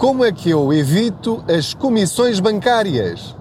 Como 0.00 0.24
é 0.24 0.32
que 0.32 0.48
eu 0.48 0.72
evito 0.72 1.44
as 1.46 1.74
comissões 1.74 2.40
bancárias? 2.40 3.36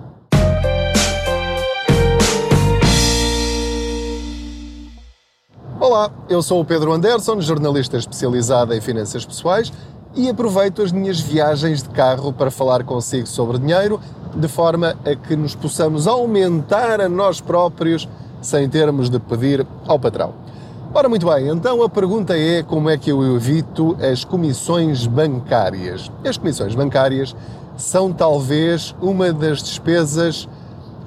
Olá, 5.79 6.11
eu 6.27 6.43
sou 6.43 6.59
o 6.59 6.65
Pedro 6.65 6.91
Anderson, 6.91 7.39
jornalista 7.39 7.95
especializado 7.95 8.73
em 8.73 8.81
finanças 8.81 9.25
pessoais 9.25 9.71
e 10.13 10.27
aproveito 10.27 10.81
as 10.81 10.91
minhas 10.91 11.21
viagens 11.21 11.81
de 11.81 11.87
carro 11.91 12.33
para 12.33 12.51
falar 12.51 12.83
consigo 12.83 13.25
sobre 13.25 13.57
dinheiro, 13.57 13.97
de 14.35 14.49
forma 14.49 14.97
a 15.05 15.15
que 15.15 15.37
nos 15.37 15.55
possamos 15.55 16.07
aumentar 16.07 16.99
a 16.99 17.07
nós 17.07 17.39
próprios 17.39 18.05
sem 18.41 18.67
termos 18.67 19.09
de 19.09 19.17
pedir 19.17 19.65
ao 19.87 19.97
patrão. 19.97 20.48
Ora, 20.91 21.07
muito 21.07 21.27
bem, 21.27 21.47
então 21.49 21.83
a 21.83 21.87
pergunta 21.87 22.35
é 22.35 22.63
como 22.63 22.89
é 22.89 22.97
que 22.97 23.11
eu 23.11 23.35
evito 23.35 23.95
as 24.01 24.23
comissões 24.23 25.05
bancárias? 25.05 26.11
As 26.25 26.35
comissões 26.35 26.73
bancárias 26.73 27.35
são 27.77 28.11
talvez 28.11 28.95
uma 28.99 29.31
das 29.31 29.61
despesas 29.61 30.49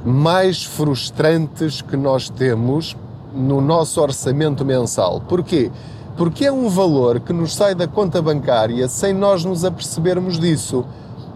mais 0.04 0.62
frustrantes 0.62 1.82
que 1.82 1.96
nós 1.96 2.30
temos 2.30 2.96
no 3.34 3.60
nosso 3.60 4.00
orçamento 4.00 4.64
mensal. 4.64 5.20
Porquê? 5.28 5.68
Porque 6.16 6.44
é 6.44 6.52
um 6.52 6.68
valor 6.68 7.18
que 7.18 7.32
nos 7.32 7.52
sai 7.52 7.74
da 7.74 7.88
conta 7.88 8.22
bancária 8.22 8.86
sem 8.86 9.12
nós 9.12 9.44
nos 9.44 9.64
apercebermos 9.64 10.38
disso. 10.38 10.86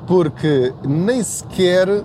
Porque 0.06 0.72
nem 0.86 1.20
sequer 1.20 2.04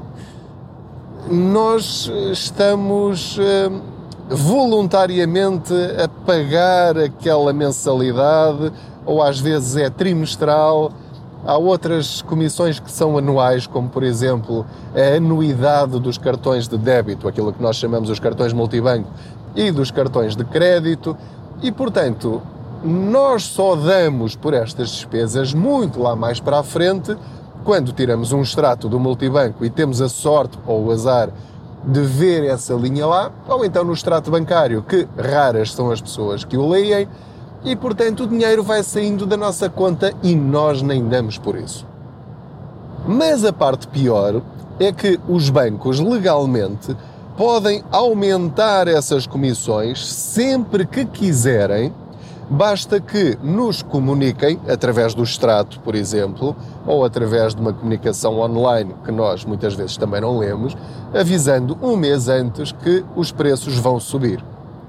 nós 1.29 2.11
estamos 2.31 3.37
eh, 3.39 3.69
voluntariamente 4.31 5.73
a 6.03 6.07
pagar 6.25 6.97
aquela 6.97 7.51
mensalidade, 7.51 8.71
ou 9.05 9.21
às 9.21 9.39
vezes 9.39 9.75
é 9.75 9.89
trimestral. 9.89 10.91
Há 11.45 11.57
outras 11.57 12.21
comissões 12.21 12.79
que 12.79 12.91
são 12.91 13.17
anuais, 13.17 13.65
como 13.65 13.89
por 13.89 14.03
exemplo 14.03 14.65
a 14.95 15.17
anuidade 15.17 15.99
dos 15.99 16.17
cartões 16.17 16.67
de 16.67 16.77
débito, 16.77 17.27
aquilo 17.27 17.51
que 17.51 17.61
nós 17.61 17.75
chamamos 17.75 18.09
os 18.09 18.19
cartões 18.19 18.53
multibanco, 18.53 19.09
e 19.55 19.71
dos 19.71 19.91
cartões 19.91 20.35
de 20.35 20.43
crédito 20.45 21.17
e, 21.61 21.71
portanto, 21.71 22.41
nós 22.83 23.43
só 23.43 23.75
damos 23.75 24.35
por 24.35 24.53
estas 24.53 24.89
despesas 24.89 25.53
muito 25.53 26.01
lá 26.01 26.15
mais 26.15 26.39
para 26.39 26.59
a 26.59 26.63
frente 26.63 27.15
quando 27.63 27.91
tiramos 27.91 28.31
um 28.31 28.41
extrato 28.41 28.89
do 28.89 28.99
multibanco 28.99 29.63
e 29.63 29.69
temos 29.69 30.01
a 30.01 30.09
sorte 30.09 30.57
ou 30.65 30.85
o 30.85 30.91
azar 30.91 31.29
de 31.83 32.01
ver 32.01 32.43
essa 32.45 32.73
linha 32.73 33.05
lá, 33.05 33.31
ou 33.47 33.65
então 33.65 33.83
no 33.83 33.93
extrato 33.93 34.29
bancário, 34.29 34.83
que 34.83 35.07
raras 35.17 35.73
são 35.73 35.91
as 35.91 35.99
pessoas 35.99 36.43
que 36.43 36.57
o 36.57 36.67
leem, 36.67 37.07
e 37.63 37.75
portanto 37.75 38.23
o 38.23 38.27
dinheiro 38.27 38.63
vai 38.63 38.83
saindo 38.83 39.25
da 39.25 39.37
nossa 39.37 39.69
conta 39.69 40.13
e 40.23 40.35
nós 40.35 40.81
nem 40.81 41.07
damos 41.07 41.37
por 41.37 41.55
isso. 41.55 41.85
Mas 43.07 43.43
a 43.43 43.51
parte 43.51 43.87
pior 43.87 44.41
é 44.79 44.91
que 44.91 45.19
os 45.27 45.49
bancos 45.49 45.99
legalmente 45.99 46.95
podem 47.37 47.83
aumentar 47.91 48.87
essas 48.87 49.25
comissões 49.25 50.07
sempre 50.07 50.85
que 50.85 51.05
quiserem, 51.05 51.93
basta 52.51 52.99
que 52.99 53.37
nos 53.41 53.81
comuniquem, 53.81 54.59
através 54.67 55.13
do 55.13 55.23
extrato, 55.23 55.79
por 55.79 55.95
exemplo, 55.95 56.53
ou 56.85 57.05
através 57.05 57.55
de 57.55 57.61
uma 57.61 57.71
comunicação 57.71 58.37
online 58.39 58.93
que 59.05 59.11
nós 59.11 59.45
muitas 59.45 59.73
vezes 59.73 59.95
também 59.95 60.19
não 60.19 60.37
lemos, 60.37 60.75
avisando 61.17 61.77
um 61.81 61.95
mês 61.95 62.27
antes 62.27 62.73
que 62.73 63.05
os 63.15 63.31
preços 63.31 63.77
vão 63.77 64.01
subir. 64.01 64.43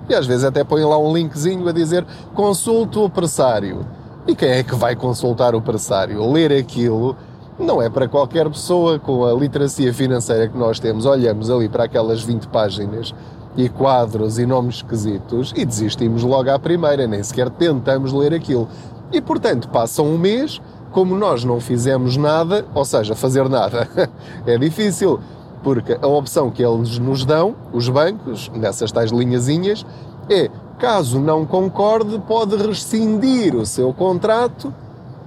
E 0.09 0.15
às 0.15 0.27
vezes 0.27 0.45
até 0.45 0.65
põem 0.65 0.85
lá 0.85 0.99
um 0.99 1.15
linkzinho 1.15 1.69
a 1.69 1.73
dizer 1.73 2.05
consulte 2.35 2.99
o 2.99 3.09
pressário. 3.09 3.87
E 4.27 4.35
quem 4.35 4.51
é 4.51 4.65
que 4.65 4.75
vai 4.75 4.97
consultar 4.97 5.55
o 5.55 5.63
pressário? 5.63 6.29
Ler 6.33 6.53
aquilo 6.53 7.17
não 7.57 7.81
é 7.81 7.89
para 7.89 8.09
qualquer 8.09 8.49
pessoa 8.51 8.99
com 8.99 9.25
a 9.25 9.33
literacia 9.33 9.95
financeira 9.95 10.49
que 10.49 10.59
nós 10.59 10.81
temos. 10.81 11.07
Olhamos 11.07 11.49
ali 11.49 11.69
para 11.69 11.85
aquelas 11.85 12.23
20 12.23 12.49
páginas 12.49 13.15
e 13.57 13.69
quadros 13.69 14.39
e 14.39 14.47
nomes 14.47 14.77
esquisitos 14.77 15.53
e 15.57 15.65
desistimos 15.65 16.23
logo 16.23 16.51
à 16.51 16.59
primeira, 16.59 17.07
nem 17.07 17.23
sequer 17.23 17.51
tentamos 17.51 18.13
ler 18.13 18.33
aquilo. 18.33 18.69
E 19.13 19.21
portanto, 19.21 19.69
passa 19.69 20.03
um 20.03 20.17
mês, 20.17 20.61
como 20.91 21.15
nós 21.15 21.45
não 21.45 21.61
fizemos 21.61 22.17
nada, 22.17 22.65
ou 22.75 22.85
seja, 22.85 23.15
fazer 23.15 23.49
nada, 23.49 23.89
é 24.47 24.57
difícil, 24.57 25.21
porque 25.63 25.99
a 26.01 26.07
opção 26.07 26.51
que 26.51 26.65
eles 26.65 26.99
nos 26.99 27.25
dão, 27.25 27.55
os 27.73 27.89
bancos, 27.89 28.51
nessas 28.55 28.91
tais 28.91 29.11
linhazinhas, 29.11 29.85
é 30.31 30.51
caso 30.79 31.21
não 31.21 31.45
concorde, 31.45 32.19
pode 32.27 32.57
rescindir 32.57 33.55
o 33.55 33.67
seu 33.67 33.93
contrato 33.93 34.73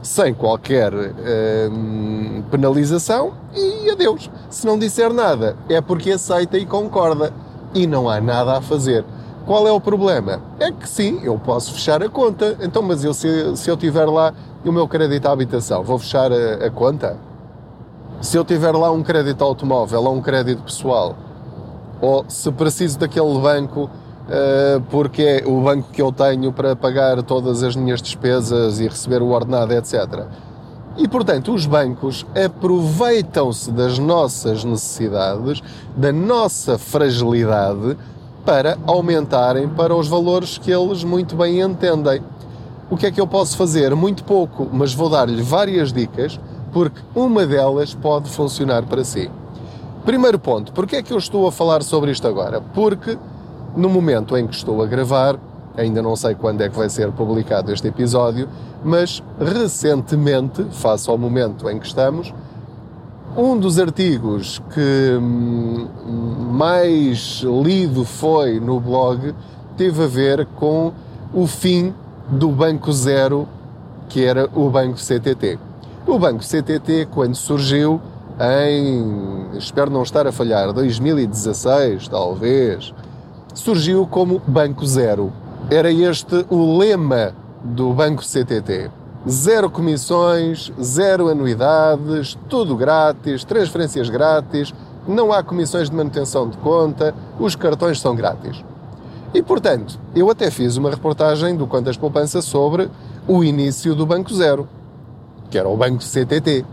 sem 0.01 0.33
qualquer 0.33 0.93
eh, 0.93 1.69
penalização 2.51 3.33
e 3.55 3.89
adeus. 3.89 4.29
Se 4.49 4.65
não 4.65 4.77
disser 4.77 5.11
nada, 5.11 5.55
é 5.67 5.81
porque 5.81 6.11
aceita 6.11 6.57
e 6.57 6.65
concorda 6.65 7.33
e 7.75 7.85
não 7.85 8.09
há 8.09 8.19
nada 8.19 8.57
a 8.57 8.61
fazer. 8.61 9.05
Qual 9.45 9.67
é 9.67 9.71
o 9.71 9.79
problema? 9.79 10.41
É 10.59 10.71
que 10.71 10.89
sim, 10.89 11.19
eu 11.21 11.37
posso 11.37 11.73
fechar 11.73 12.01
a 12.01 12.09
conta, 12.09 12.57
então, 12.61 12.81
mas 12.81 13.03
eu, 13.03 13.13
se, 13.13 13.55
se 13.55 13.69
eu 13.69 13.77
tiver 13.77 14.05
lá 14.05 14.33
o 14.65 14.71
meu 14.71 14.87
crédito 14.87 15.27
à 15.27 15.31
habitação, 15.31 15.83
vou 15.83 15.99
fechar 15.99 16.31
a, 16.31 16.65
a 16.65 16.71
conta? 16.71 17.17
Se 18.21 18.35
eu 18.35 18.43
tiver 18.43 18.71
lá 18.71 18.89
um 18.91 19.03
crédito 19.03 19.43
automóvel 19.43 20.03
ou 20.03 20.15
um 20.15 20.21
crédito 20.21 20.63
pessoal, 20.63 21.15
ou 22.01 22.25
se 22.27 22.51
preciso 22.51 22.97
daquele 22.97 23.37
banco 23.39 23.87
eh, 24.27 24.81
porque 24.89 25.21
é 25.21 25.43
o 25.47 25.61
banco 25.61 25.89
que 25.91 26.01
eu 26.01 26.11
tenho 26.11 26.51
para 26.51 26.75
pagar 26.75 27.21
todas 27.21 27.61
as 27.61 27.75
minhas 27.75 28.01
despesas 28.01 28.79
e 28.79 28.87
receber 28.87 29.21
o 29.21 29.27
ordenado, 29.27 29.71
etc. 29.73 30.25
E, 30.97 31.07
portanto, 31.07 31.53
os 31.53 31.65
bancos 31.65 32.25
aproveitam-se 32.33 33.71
das 33.71 33.99
nossas 33.99 34.63
necessidades, 34.63 35.61
da 35.95 36.11
nossa 36.11 36.77
fragilidade, 36.77 37.97
para 38.45 38.77
aumentarem 38.85 39.67
para 39.67 39.95
os 39.95 40.07
valores 40.07 40.57
que 40.57 40.71
eles 40.71 41.03
muito 41.03 41.35
bem 41.35 41.59
entendem. 41.61 42.21
O 42.89 42.95
que 42.95 43.07
é 43.07 43.11
que 43.11 43.19
eu 43.19 43.25
posso 43.25 43.57
fazer? 43.57 43.95
Muito 43.95 44.23
pouco, 44.23 44.69
mas 44.71 44.93
vou 44.93 45.09
dar-lhe 45.09 45.41
várias 45.41 45.91
dicas, 45.91 46.39
porque 46.71 47.01
uma 47.15 47.45
delas 47.45 47.93
pode 47.93 48.29
funcionar 48.29 48.83
para 48.83 49.03
si. 49.03 49.29
Primeiro 50.05 50.37
ponto, 50.37 50.71
porque 50.71 50.97
é 50.97 51.01
que 51.01 51.11
eu 51.11 51.17
estou 51.17 51.47
a 51.47 51.51
falar 51.51 51.81
sobre 51.81 52.11
isto 52.11 52.27
agora? 52.27 52.61
Porque 52.61 53.17
no 53.75 53.89
momento 53.89 54.37
em 54.37 54.45
que 54.45 54.55
estou 54.55 54.83
a 54.83 54.85
gravar, 54.85 55.37
ainda 55.77 56.01
não 56.01 56.15
sei 56.15 56.35
quando 56.35 56.61
é 56.61 56.69
que 56.69 56.77
vai 56.77 56.89
ser 56.89 57.11
publicado 57.11 57.71
este 57.71 57.87
episódio, 57.87 58.47
mas 58.83 59.21
recentemente, 59.39 60.65
face 60.71 61.09
ao 61.09 61.17
momento 61.17 61.69
em 61.69 61.79
que 61.79 61.87
estamos, 61.87 62.33
um 63.37 63.57
dos 63.57 63.77
artigos 63.79 64.61
que 64.73 65.17
hum, 65.19 65.87
mais 66.51 67.43
lido 67.43 68.05
foi 68.05 68.59
no 68.61 68.79
blog 68.79 69.33
teve 69.75 70.03
a 70.03 70.07
ver 70.07 70.45
com 70.55 70.93
o 71.33 71.45
fim 71.45 71.93
do 72.29 72.49
Banco 72.49 72.91
Zero, 72.93 73.47
que 74.07 74.23
era 74.23 74.49
o 74.55 74.69
Banco 74.69 74.97
CTT. 74.97 75.59
O 76.07 76.17
Banco 76.17 76.43
CTT, 76.43 77.09
quando 77.11 77.35
surgiu 77.35 77.99
em, 78.39 79.57
espero 79.57 79.89
não 79.89 80.03
estar 80.03 80.25
a 80.27 80.31
falhar, 80.31 80.71
2016, 80.71 82.07
talvez, 82.07 82.93
surgiu 83.53 84.07
como 84.07 84.41
Banco 84.47 84.85
Zero. 84.85 85.31
Era 85.69 85.91
este 85.91 86.45
o 86.49 86.77
lema 86.77 87.33
do 87.63 87.91
Banco 87.91 88.21
CTT. 88.21 88.91
Zero 89.27 89.67
comissões, 89.67 90.71
zero 90.79 91.27
anuidades, 91.27 92.37
tudo 92.47 92.75
grátis, 92.75 93.43
transferências 93.43 94.07
grátis, 94.07 94.71
não 95.07 95.33
há 95.33 95.41
comissões 95.41 95.89
de 95.89 95.95
manutenção 95.95 96.47
de 96.47 96.57
conta, 96.57 97.15
os 97.39 97.55
cartões 97.55 97.99
são 97.99 98.15
grátis. 98.15 98.63
E, 99.33 99.41
portanto, 99.41 99.99
eu 100.15 100.29
até 100.29 100.51
fiz 100.51 100.77
uma 100.77 100.91
reportagem 100.91 101.55
do 101.55 101.65
Quantas 101.65 101.97
Poupança 101.97 102.43
sobre 102.43 102.87
o 103.27 103.43
início 103.43 103.95
do 103.95 104.05
Banco 104.05 104.31
Zero, 104.31 104.67
que 105.49 105.57
era 105.57 105.67
o 105.67 105.75
Banco 105.75 106.03
CTT, 106.03 106.63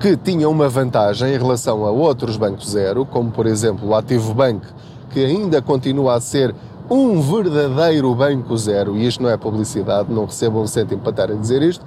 que 0.00 0.18
tinha 0.18 0.48
uma 0.50 0.68
vantagem 0.68 1.34
em 1.34 1.38
relação 1.38 1.86
a 1.86 1.90
outros 1.90 2.36
bancos 2.36 2.70
zero, 2.70 3.06
como 3.06 3.30
por 3.30 3.46
exemplo 3.46 3.88
o 3.88 3.94
Ativo 3.94 4.32
Bank, 4.32 4.66
que 5.10 5.24
ainda 5.24 5.60
continua 5.60 6.14
a 6.14 6.20
ser 6.20 6.54
um 6.90 7.20
verdadeiro 7.20 8.12
banco 8.14 8.56
zero, 8.56 8.96
e 8.96 9.06
isto 9.06 9.22
não 9.22 9.30
é 9.30 9.36
publicidade, 9.36 10.12
não 10.12 10.24
recebo 10.24 10.60
um 10.60 10.66
cêntimo 10.66 11.00
para 11.00 11.10
estar 11.10 11.30
a 11.30 11.34
dizer 11.34 11.62
isto, 11.62 11.84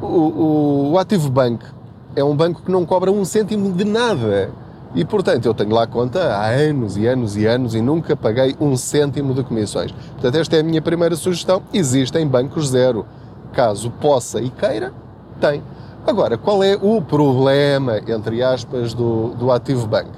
o, 0.00 0.92
o, 0.92 0.98
Active 0.98 1.28
Bank 1.30 1.64
é 2.16 2.24
um 2.24 2.34
banco 2.34 2.62
que 2.62 2.72
não 2.72 2.84
cobra 2.84 3.12
um 3.12 3.24
cêntimo 3.24 3.70
de 3.72 3.84
nada. 3.84 4.50
E, 4.94 5.04
portanto, 5.04 5.46
eu 5.46 5.54
tenho 5.54 5.72
lá 5.72 5.86
conta 5.86 6.34
há 6.34 6.48
anos 6.48 6.96
e 6.96 7.06
anos 7.06 7.36
e 7.36 7.46
anos 7.46 7.74
e 7.74 7.80
nunca 7.80 8.16
paguei 8.16 8.56
um 8.60 8.76
cêntimo 8.76 9.32
de 9.32 9.42
comissões. 9.42 9.92
Portanto, 9.92 10.34
esta 10.34 10.56
é 10.56 10.60
a 10.60 10.62
minha 10.62 10.82
primeira 10.82 11.16
sugestão. 11.16 11.62
Existem 11.72 12.26
bancos 12.26 12.68
zero. 12.68 13.06
Caso 13.52 13.90
possa 13.90 14.40
e 14.40 14.50
queira, 14.50 14.92
tem. 15.40 15.62
Agora, 16.06 16.36
qual 16.36 16.62
é 16.64 16.74
o 16.74 17.00
problema, 17.00 17.98
entre 18.06 18.42
aspas, 18.42 18.92
do, 18.92 19.28
do 19.34 19.50
Active 19.52 19.86
Bank? 19.86 20.08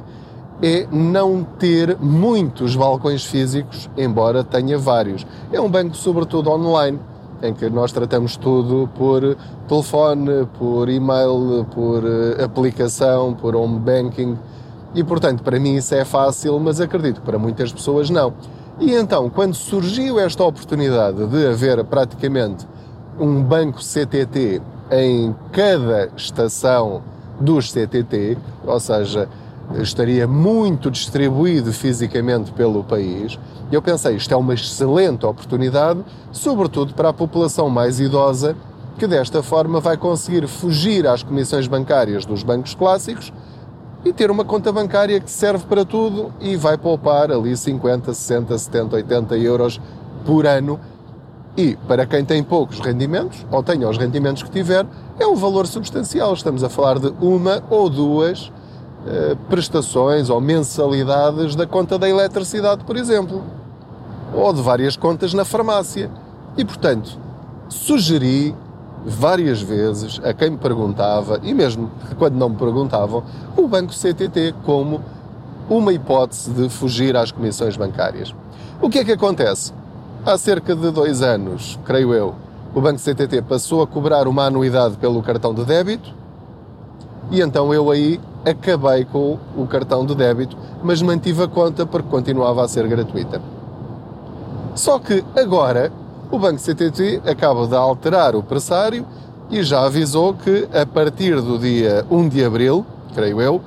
É 0.63 0.87
não 0.91 1.45
ter 1.59 1.97
muitos 1.99 2.77
balcões 2.77 3.25
físicos, 3.25 3.91
embora 3.97 4.45
tenha 4.45 4.79
vários. 4.79 5.27
É 5.53 5.61
um 5.61 5.69
banco, 5.69 5.97
sobretudo 5.97 6.51
online. 6.51 6.99
em 7.43 7.53
que 7.53 7.69
nós 7.69 7.93
tratamos 7.93 8.37
tudo 8.37 8.89
por 8.97 9.37
telefone, 9.69 10.47
por 10.59 10.89
e-mail, 10.89 11.67
por 11.75 12.03
eh, 12.03 12.43
aplicação, 12.43 13.35
por 13.35 13.55
home 13.55 13.79
banking. 13.81 14.39
E 14.95 15.05
portanto, 15.05 15.43
para 15.43 15.61
mim 15.61 15.75
isso 15.75 15.95
é 15.95 16.07
fácil, 16.07 16.59
mas 16.59 16.81
acredito 16.81 17.21
que 17.21 17.27
para 17.27 17.39
muitas 17.39 17.71
pessoas 17.71 18.09
não. 18.09 18.33
E 18.81 18.95
então, 18.95 19.29
quando 19.29 19.53
surgiu 19.55 20.19
esta 20.19 20.43
oportunidade 20.43 21.27
de 21.27 21.47
haver 21.47 21.85
praticamente 21.85 22.67
um 23.21 23.43
banco 23.43 23.79
CTT 23.79 24.63
em 24.91 25.35
cada 25.53 26.11
estação 26.17 27.03
dos 27.39 27.71
CTT, 27.73 28.39
ou 28.67 28.81
seja, 28.81 29.29
estaria 29.81 30.27
muito 30.27 30.91
distribuído 30.91 31.73
fisicamente 31.73 32.53
pelo 32.53 32.85
país. 32.85 33.39
Eu 33.73 33.83
pensei, 33.83 34.17
isto 34.17 34.33
é 34.33 34.37
uma 34.37 34.55
excelente 34.55 35.25
oportunidade, 35.27 36.05
sobretudo 36.31 36.95
para 36.95 37.09
a 37.09 37.13
população 37.13 37.69
mais 37.69 37.99
idosa, 37.99 38.57
que 38.99 39.07
desta 39.07 39.43
forma 39.43 39.81
vai 39.81 39.97
conseguir 39.97 40.47
fugir 40.47 41.07
às 41.07 41.23
comissões 41.23 41.67
bancárias 41.67 42.25
dos 42.25 42.43
bancos 42.43 42.75
clássicos 42.75 43.33
e 44.05 44.13
ter 44.13 44.31
uma 44.31 44.45
conta 44.45 44.71
bancária 44.71 45.19
que 45.19 45.31
serve 45.31 45.65
para 45.65 45.85
tudo 45.85 46.33
e 46.41 46.57
vai 46.57 46.77
poupar 46.77 47.33
ali 47.33 47.57
50, 47.57 48.13
60, 48.13 48.57
70, 48.57 48.97
80 48.97 49.37
euros 49.39 49.81
por 50.25 50.47
ano. 50.47 50.79
E 51.57 51.77
para 51.89 52.05
quem 52.05 52.25
tem 52.25 52.43
poucos 52.43 52.81
rendimentos, 52.81 53.47
ou 53.51 53.63
tenha 53.63 53.89
os 53.89 53.97
rendimentos 53.97 54.43
que 54.43 54.51
tiver, 54.51 54.87
é 55.19 55.27
um 55.27 55.37
valor 55.37 55.67
substancial. 55.67 56.35
Estamos 56.35 56.63
a 56.63 56.69
falar 56.69 56.99
de 56.99 57.15
uma 57.21 57.63
ou 57.71 57.89
duas 57.89 58.53
prestações 59.49 60.31
ou 60.31 60.41
mensalidades 60.41 61.55
da 61.55 61.67
conta 61.67 61.99
da 61.99 62.09
eletricidade, 62.09 62.85
por 62.85 62.97
exemplo, 62.97 63.43
ou 64.33 64.53
de 64.53 64.63
várias 64.63 64.97
contas 64.97 65.35
na 65.35 65.45
farmácia. 65.45 66.11
E, 66.57 66.65
portanto, 66.65 67.19
sugeri 67.69 68.55
várias 69.05 69.61
vezes 69.61 70.21
a 70.25 70.33
quem 70.33 70.51
me 70.51 70.57
perguntava, 70.57 71.39
e 71.43 71.53
mesmo 71.53 71.91
quando 72.19 72.35
não 72.35 72.49
me 72.49 72.57
perguntavam, 72.57 73.23
o 73.57 73.69
Banco 73.69 73.93
CTT 73.93 74.55
como 74.65 75.03
uma 75.69 75.93
hipótese 75.93 76.51
de 76.51 76.69
fugir 76.69 77.17
às 77.17 77.31
comissões 77.31 77.77
bancárias. 77.77 78.35
O 78.81 78.89
que 78.89 78.99
é 78.99 79.05
que 79.05 79.13
acontece? 79.13 79.73
Há 80.25 80.39
cerca 80.39 80.75
de 80.75 80.91
dois 80.91 81.21
anos, 81.21 81.79
creio 81.85 82.15
eu, 82.15 82.35
o 82.75 82.81
Banco 82.81 82.99
CTT 82.99 83.43
passou 83.43 83.83
a 83.83 83.87
cobrar 83.87 84.27
uma 84.27 84.45
anuidade 84.45 84.97
pelo 84.97 85.23
cartão 85.23 85.53
de 85.53 85.65
débito 85.65 86.24
e 87.35 87.41
então 87.41 87.75
eu 87.75 87.91
aí 87.91 88.21
acabei 88.45 89.05
com 89.05 89.39
o 89.57 89.67
cartão 89.67 90.07
de 90.07 90.15
débito, 90.15 90.57
mas 90.85 91.03
mantive 91.03 91.43
a 91.43 91.49
conta 91.49 91.85
porque 91.85 92.09
continuava 92.09 92.65
a 92.65 92.69
ser 92.69 92.87
gratuita. 92.87 93.43
Só 94.77 95.01
que 95.01 95.25
agora 95.37 95.93
o 96.31 96.39
Banco 96.39 96.61
CTT 96.61 97.23
acaba 97.27 97.67
de 97.67 97.75
alterar 97.75 98.37
o 98.37 98.43
pressário 98.43 99.05
e 99.51 99.65
já 99.65 99.85
avisou 99.85 100.35
que 100.35 100.69
a 100.73 100.87
partir 100.87 101.41
do 101.41 101.59
dia 101.59 102.07
1 102.09 102.29
de 102.29 102.45
abril, 102.45 102.87
creio 103.13 103.41
eu, 103.41 103.61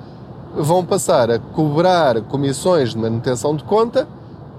vão 0.55 0.85
passar 0.85 1.29
a 1.29 1.37
cobrar 1.37 2.21
comissões 2.21 2.91
de 2.91 2.97
manutenção 2.97 3.53
de 3.53 3.65
conta 3.65 4.07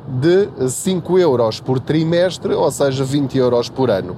de 0.06 0.68
5 0.68 1.18
euros 1.18 1.60
por 1.60 1.80
trimestre, 1.80 2.52
ou 2.52 2.70
seja, 2.70 3.04
20 3.04 3.38
euros 3.38 3.70
por 3.70 3.90
ano. 3.90 4.16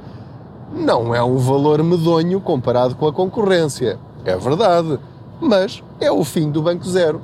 Não 0.72 1.14
é 1.14 1.22
um 1.22 1.36
valor 1.36 1.81
medonho 1.82 2.40
comparado 2.40 2.96
com 2.96 3.06
a 3.06 3.12
concorrência, 3.12 3.98
é 4.25 4.37
verdade, 4.37 4.99
mas 5.40 5.82
é 5.99 6.11
o 6.11 6.25
fim 6.25 6.50
do 6.50 6.62
Banco 6.62 6.84
Zero. 6.88 7.20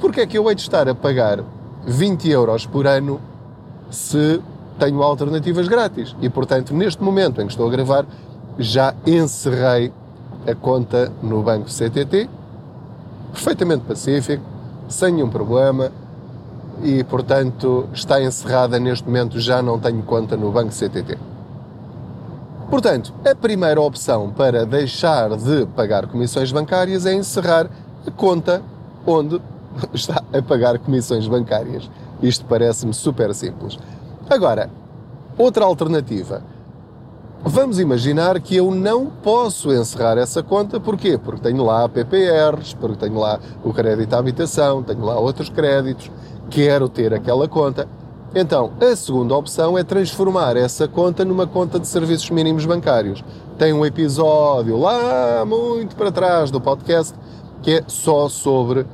Porque 0.00 0.20
é 0.20 0.26
que 0.26 0.36
eu 0.36 0.48
hei 0.48 0.54
de 0.54 0.62
estar 0.62 0.88
a 0.88 0.94
pagar 0.94 1.40
20 1.84 2.28
euros 2.28 2.66
por 2.66 2.86
ano 2.86 3.20
se 3.90 4.40
tenho 4.78 5.02
alternativas 5.02 5.68
grátis? 5.68 6.16
E, 6.20 6.28
portanto, 6.28 6.74
neste 6.74 7.02
momento 7.02 7.40
em 7.40 7.46
que 7.46 7.52
estou 7.52 7.68
a 7.68 7.70
gravar, 7.70 8.04
já 8.58 8.94
encerrei 9.06 9.92
a 10.46 10.54
conta 10.54 11.12
no 11.22 11.42
Banco 11.42 11.68
CTT, 11.68 12.28
perfeitamente 13.32 13.84
pacífico, 13.84 14.42
sem 14.88 15.14
nenhum 15.14 15.28
problema, 15.28 15.90
e, 16.82 17.04
portanto, 17.04 17.88
está 17.92 18.20
encerrada 18.20 18.78
neste 18.78 19.06
momento, 19.06 19.38
já 19.38 19.62
não 19.62 19.78
tenho 19.78 20.02
conta 20.02 20.36
no 20.36 20.50
Banco 20.50 20.72
CTT. 20.72 21.16
Portanto, 22.72 23.12
a 23.22 23.34
primeira 23.34 23.78
opção 23.82 24.30
para 24.30 24.64
deixar 24.64 25.36
de 25.36 25.66
pagar 25.76 26.06
comissões 26.06 26.50
bancárias 26.50 27.04
é 27.04 27.12
encerrar 27.12 27.68
a 28.06 28.10
conta 28.10 28.62
onde 29.06 29.38
está 29.92 30.22
a 30.32 30.40
pagar 30.40 30.78
comissões 30.78 31.28
bancárias. 31.28 31.90
Isto 32.22 32.46
parece-me 32.46 32.94
super 32.94 33.34
simples. 33.34 33.78
Agora, 34.30 34.70
outra 35.36 35.66
alternativa. 35.66 36.42
Vamos 37.44 37.78
imaginar 37.78 38.40
que 38.40 38.56
eu 38.56 38.70
não 38.70 39.04
posso 39.04 39.70
encerrar 39.70 40.16
essa 40.16 40.42
conta, 40.42 40.80
porquê? 40.80 41.18
Porque 41.18 41.42
tenho 41.42 41.62
lá 41.62 41.86
PPRs, 41.90 42.72
porque 42.72 42.96
tenho 42.96 43.18
lá 43.18 43.38
o 43.62 43.74
crédito 43.74 44.14
à 44.14 44.18
habitação, 44.18 44.82
tenho 44.82 45.04
lá 45.04 45.20
outros 45.20 45.50
créditos, 45.50 46.10
quero 46.48 46.88
ter 46.88 47.12
aquela 47.12 47.46
conta. 47.46 47.86
Então, 48.34 48.70
a 48.80 48.96
segunda 48.96 49.36
opção 49.36 49.76
é 49.76 49.84
transformar 49.84 50.56
essa 50.56 50.88
conta 50.88 51.22
numa 51.22 51.46
conta 51.46 51.78
de 51.78 51.86
serviços 51.86 52.30
mínimos 52.30 52.64
bancários. 52.64 53.22
Tem 53.58 53.74
um 53.74 53.84
episódio 53.84 54.78
lá 54.78 55.44
muito 55.44 55.94
para 55.94 56.10
trás 56.10 56.50
do 56.50 56.58
podcast 56.58 57.14
que 57.60 57.72
é 57.72 57.84
só 57.86 58.30
sobre 58.30 58.86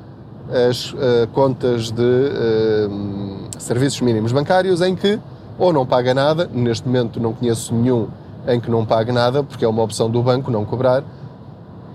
as 0.68 0.92
uh, 0.92 1.28
contas 1.32 1.92
de 1.92 2.02
uh, 2.02 3.60
serviços 3.60 4.00
mínimos 4.00 4.32
bancários 4.32 4.80
em 4.80 4.96
que 4.96 5.20
ou 5.56 5.72
não 5.72 5.86
paga 5.86 6.12
nada, 6.12 6.50
neste 6.52 6.86
momento 6.86 7.20
não 7.20 7.32
conheço 7.32 7.72
nenhum 7.72 8.08
em 8.46 8.60
que 8.60 8.70
não 8.70 8.84
pague 8.84 9.12
nada, 9.12 9.42
porque 9.44 9.64
é 9.64 9.68
uma 9.68 9.82
opção 9.82 10.10
do 10.10 10.22
banco 10.22 10.50
não 10.50 10.64
cobrar, 10.64 11.04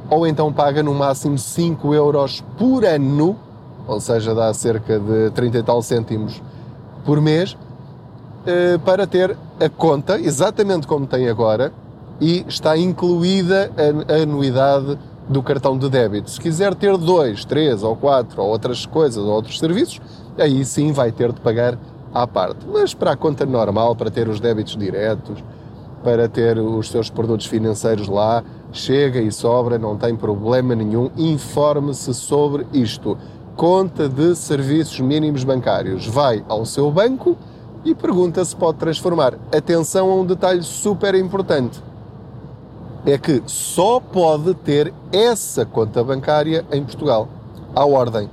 ou 0.09 0.27
então 0.27 0.51
paga 0.51 0.81
no 0.81 0.93
máximo 0.93 1.37
5 1.37 1.93
euros 1.93 2.43
por 2.57 2.85
ano, 2.85 3.37
ou 3.87 3.99
seja, 3.99 4.33
dá 4.33 4.53
cerca 4.53 4.99
de 4.99 5.29
30 5.31 5.57
e 5.57 5.63
tal 5.63 5.81
cêntimos 5.81 6.41
por 7.05 7.21
mês 7.21 7.57
eh, 8.45 8.77
para 8.83 9.07
ter 9.07 9.38
a 9.59 9.69
conta 9.69 10.19
exatamente 10.19 10.85
como 10.88 11.07
tem 11.07 11.29
agora 11.29 11.71
e 12.19 12.45
está 12.47 12.77
incluída 12.77 13.71
a 14.07 14.21
anuidade 14.21 14.97
do 15.27 15.41
cartão 15.41 15.77
de 15.77 15.89
débito. 15.89 16.29
Se 16.29 16.39
quiser 16.39 16.75
ter 16.75 16.97
dois, 16.97 17.45
três 17.45 17.83
ou 17.83 17.95
quatro 17.95 18.41
ou 18.41 18.50
outras 18.50 18.85
coisas 18.85 19.23
ou 19.23 19.31
outros 19.31 19.59
serviços, 19.59 20.01
aí 20.38 20.63
sim 20.65 20.91
vai 20.91 21.11
ter 21.11 21.31
de 21.31 21.39
pagar 21.39 21.77
à 22.13 22.27
parte. 22.27 22.65
Mas 22.71 22.94
para 22.94 23.11
a 23.11 23.15
conta 23.15 23.45
normal, 23.45 23.95
para 23.95 24.11
ter 24.11 24.27
os 24.27 24.39
débitos 24.39 24.75
diretos, 24.75 25.44
para 26.03 26.27
ter 26.27 26.59
os 26.59 26.89
seus 26.89 27.09
produtos 27.09 27.45
financeiros 27.45 28.07
lá, 28.07 28.44
chega 28.71 29.21
e 29.21 29.31
sobra, 29.31 29.77
não 29.77 29.97
tem 29.97 30.15
problema 30.15 30.75
nenhum. 30.75 31.10
Informe-se 31.15 32.13
sobre 32.13 32.67
isto 32.74 33.17
conta 33.55 34.10
de 34.10 34.36
serviços 34.36 35.00
mínimos 35.00 35.43
bancários. 35.43 36.07
Vai 36.07 36.43
ao 36.48 36.65
seu 36.65 36.91
banco 36.91 37.38
e 37.86 37.93
pergunta 37.93 38.43
se 38.43 38.55
pode 38.55 38.77
transformar. 38.77 39.36
Atenção 39.55 40.10
a 40.10 40.15
um 40.15 40.25
detalhe 40.25 40.63
super 40.63 41.15
importante. 41.15 41.81
É 43.05 43.17
que 43.17 43.43
só 43.45 44.00
pode 44.00 44.53
ter 44.53 44.93
essa 45.12 45.65
conta 45.65 46.03
bancária 46.03 46.65
em 46.72 46.83
Portugal, 46.83 47.27
à 47.75 47.86
ordem. 47.86 48.29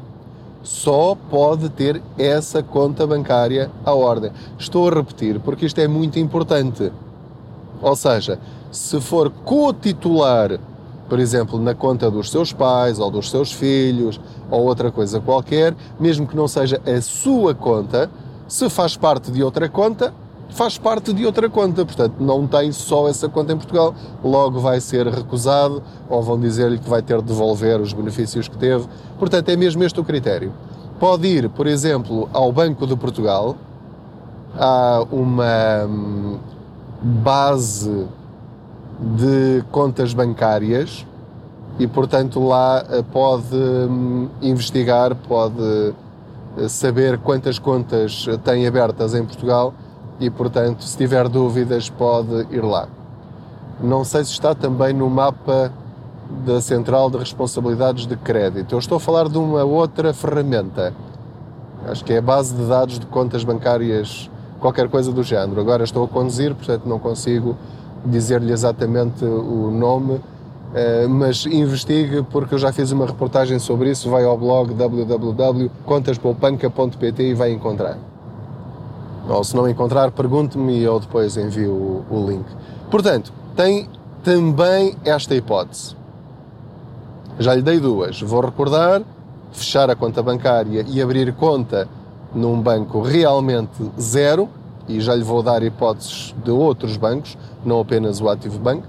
Só 0.62 1.16
pode 1.30 1.68
ter 1.70 2.00
essa 2.18 2.62
conta 2.62 3.06
bancária 3.06 3.70
à 3.84 3.92
ordem. 3.92 4.30
Estou 4.58 4.88
a 4.88 4.94
repetir 4.94 5.40
porque 5.40 5.66
isto 5.66 5.80
é 5.80 5.88
muito 5.88 6.18
importante. 6.18 6.92
Ou 7.82 7.96
seja, 7.96 8.38
se 8.70 9.00
for 9.00 9.30
co-titular 9.30 10.60
por 11.10 11.18
exemplo, 11.18 11.60
na 11.60 11.74
conta 11.74 12.08
dos 12.08 12.30
seus 12.30 12.52
pais 12.52 13.00
ou 13.00 13.10
dos 13.10 13.28
seus 13.28 13.52
filhos 13.52 14.20
ou 14.48 14.62
outra 14.62 14.92
coisa 14.92 15.20
qualquer, 15.20 15.74
mesmo 15.98 16.24
que 16.24 16.36
não 16.36 16.46
seja 16.46 16.80
a 16.86 17.02
sua 17.02 17.52
conta, 17.52 18.08
se 18.46 18.70
faz 18.70 18.96
parte 18.96 19.32
de 19.32 19.42
outra 19.42 19.68
conta, 19.68 20.14
faz 20.50 20.78
parte 20.78 21.12
de 21.12 21.26
outra 21.26 21.50
conta. 21.50 21.84
Portanto, 21.84 22.14
não 22.20 22.46
tem 22.46 22.70
só 22.70 23.08
essa 23.08 23.28
conta 23.28 23.52
em 23.52 23.56
Portugal, 23.56 23.92
logo 24.22 24.60
vai 24.60 24.80
ser 24.80 25.08
recusado 25.08 25.82
ou 26.08 26.22
vão 26.22 26.38
dizer-lhe 26.38 26.78
que 26.78 26.88
vai 26.88 27.02
ter 27.02 27.18
de 27.18 27.24
devolver 27.24 27.80
os 27.80 27.92
benefícios 27.92 28.46
que 28.46 28.56
teve. 28.56 28.86
Portanto, 29.18 29.48
é 29.48 29.56
mesmo 29.56 29.82
este 29.82 29.98
o 29.98 30.04
critério. 30.04 30.52
Pode 31.00 31.26
ir, 31.26 31.48
por 31.48 31.66
exemplo, 31.66 32.28
ao 32.32 32.52
Banco 32.52 32.86
de 32.86 32.94
Portugal, 32.94 33.56
há 34.56 35.04
uma 35.10 35.86
hum, 35.88 36.38
base 37.02 38.06
de 39.00 39.64
contas 39.70 40.12
bancárias 40.12 41.06
e, 41.78 41.86
portanto, 41.86 42.44
lá 42.46 42.84
eh, 42.90 43.02
pode 43.10 43.56
hum, 43.56 44.28
investigar, 44.42 45.14
pode 45.14 45.94
eh, 46.58 46.68
saber 46.68 47.18
quantas 47.18 47.58
contas 47.58 48.26
tem 48.44 48.66
abertas 48.66 49.14
em 49.14 49.24
Portugal 49.24 49.72
e, 50.20 50.28
portanto, 50.28 50.84
se 50.84 50.96
tiver 50.96 51.28
dúvidas, 51.28 51.88
pode 51.88 52.46
ir 52.50 52.62
lá. 52.62 52.86
Não 53.82 54.04
sei 54.04 54.22
se 54.24 54.32
está 54.32 54.54
também 54.54 54.92
no 54.92 55.08
mapa 55.08 55.72
da 56.44 56.60
Central 56.60 57.10
de 57.10 57.16
Responsabilidades 57.16 58.06
de 58.06 58.14
Crédito. 58.16 58.74
Eu 58.74 58.78
estou 58.78 58.96
a 58.96 59.00
falar 59.00 59.28
de 59.28 59.38
uma 59.38 59.64
outra 59.64 60.12
ferramenta. 60.12 60.92
Acho 61.86 62.04
que 62.04 62.12
é 62.12 62.18
a 62.18 62.22
base 62.22 62.54
de 62.54 62.66
dados 62.66 62.98
de 62.98 63.06
contas 63.06 63.42
bancárias, 63.42 64.30
qualquer 64.60 64.88
coisa 64.90 65.10
do 65.10 65.22
género. 65.22 65.58
Agora 65.58 65.82
estou 65.82 66.04
a 66.04 66.08
conduzir, 66.08 66.54
portanto 66.54 66.86
não 66.86 66.98
consigo 66.98 67.56
dizer-lhe 68.04 68.52
exatamente 68.52 69.24
o 69.24 69.70
nome, 69.70 70.20
eh, 70.74 71.06
mas 71.08 71.46
investigue 71.46 72.22
porque 72.30 72.54
eu 72.54 72.58
já 72.58 72.70
fiz 72.72 72.92
uma 72.92 73.06
reportagem 73.06 73.58
sobre 73.58 73.90
isso. 73.90 74.10
Vai 74.10 74.24
ao 74.24 74.36
blog 74.36 74.74
www.contaspoupanca.pt 74.74 77.22
e 77.22 77.32
vai 77.34 77.52
encontrar. 77.52 77.96
Ou 79.28 79.44
se 79.44 79.54
não 79.54 79.68
encontrar, 79.68 80.10
pergunte-me 80.10 80.78
e 80.78 80.82
eu 80.82 80.98
depois 80.98 81.36
envio 81.36 81.70
o, 81.70 82.04
o 82.10 82.26
link. 82.28 82.46
Portanto, 82.90 83.32
tem 83.54 83.88
também 84.22 84.96
esta 85.04 85.34
hipótese. 85.34 85.96
Já 87.38 87.54
lhe 87.54 87.62
dei 87.62 87.80
duas. 87.80 88.20
Vou 88.20 88.40
recordar, 88.40 89.02
fechar 89.52 89.90
a 89.90 89.96
conta 89.96 90.22
bancária 90.22 90.84
e 90.88 91.00
abrir 91.00 91.32
conta 91.34 91.88
num 92.34 92.60
banco 92.60 93.00
realmente 93.00 93.90
zero, 93.98 94.48
e 94.96 95.00
já 95.00 95.14
lhe 95.14 95.22
vou 95.22 95.42
dar 95.42 95.62
hipóteses 95.62 96.34
de 96.44 96.50
outros 96.50 96.96
bancos, 96.96 97.38
não 97.64 97.80
apenas 97.80 98.20
o 98.20 98.28
Active 98.28 98.58
Bank, 98.58 98.82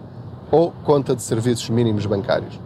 ou 0.52 0.74
conta 0.84 1.16
de 1.16 1.22
serviços 1.22 1.70
mínimos 1.70 2.06
bancários. 2.06 2.60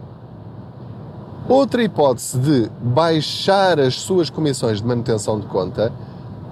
Outra 1.48 1.82
hipótese 1.82 2.38
de 2.38 2.70
baixar 2.80 3.78
as 3.78 4.00
suas 4.00 4.28
comissões 4.28 4.80
de 4.80 4.86
manutenção 4.86 5.38
de 5.38 5.46
conta 5.46 5.92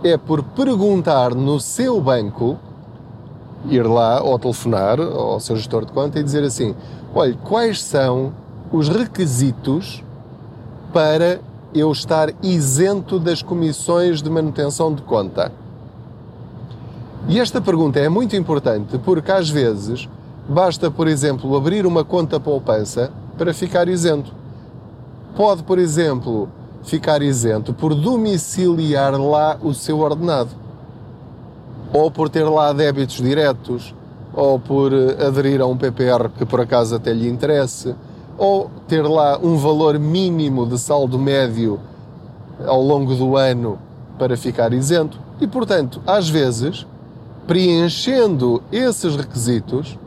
é 0.04 0.16
por 0.16 0.42
perguntar 0.42 1.34
no 1.34 1.58
seu 1.58 2.00
banco, 2.00 2.56
ir 3.68 3.82
lá 3.82 4.22
ou 4.22 4.38
telefonar 4.38 5.00
ao 5.00 5.40
seu 5.40 5.56
gestor 5.56 5.84
de 5.84 5.90
conta 5.90 6.20
e 6.20 6.22
dizer 6.22 6.44
assim: 6.44 6.76
olha, 7.12 7.36
quais 7.42 7.82
são 7.82 8.32
os 8.70 8.88
requisitos 8.88 10.04
para 10.92 11.40
eu 11.74 11.90
estar 11.90 12.32
isento 12.40 13.18
das 13.18 13.42
comissões 13.42 14.22
de 14.22 14.30
manutenção 14.30 14.94
de 14.94 15.02
conta? 15.02 15.63
E 17.26 17.40
esta 17.40 17.60
pergunta 17.60 17.98
é 17.98 18.08
muito 18.08 18.36
importante 18.36 18.98
porque 18.98 19.32
às 19.32 19.48
vezes 19.48 20.08
basta, 20.46 20.90
por 20.90 21.08
exemplo, 21.08 21.56
abrir 21.56 21.86
uma 21.86 22.04
conta 22.04 22.38
poupança 22.38 23.10
para 23.38 23.54
ficar 23.54 23.88
isento. 23.88 24.32
Pode, 25.34 25.62
por 25.62 25.78
exemplo, 25.78 26.48
ficar 26.82 27.22
isento 27.22 27.72
por 27.72 27.94
domiciliar 27.94 29.18
lá 29.18 29.56
o 29.62 29.72
seu 29.72 30.00
ordenado, 30.00 30.50
ou 31.92 32.10
por 32.10 32.28
ter 32.28 32.44
lá 32.44 32.72
débitos 32.72 33.16
diretos, 33.16 33.94
ou 34.34 34.58
por 34.58 34.92
eh, 34.92 35.26
aderir 35.26 35.60
a 35.60 35.66
um 35.66 35.76
PPR 35.76 36.28
que 36.36 36.44
por 36.44 36.60
acaso 36.60 36.94
até 36.96 37.12
lhe 37.12 37.28
interesse, 37.28 37.94
ou 38.36 38.70
ter 38.86 39.02
lá 39.02 39.38
um 39.42 39.56
valor 39.56 39.98
mínimo 39.98 40.66
de 40.66 40.78
saldo 40.78 41.18
médio 41.18 41.80
ao 42.66 42.82
longo 42.82 43.14
do 43.14 43.36
ano 43.36 43.78
para 44.18 44.36
ficar 44.36 44.72
isento. 44.72 45.18
E 45.40 45.46
portanto, 45.46 46.02
às 46.06 46.28
vezes, 46.28 46.86
preenchendo 47.46 48.62
esses 48.72 49.16
requisitos, 49.16 49.98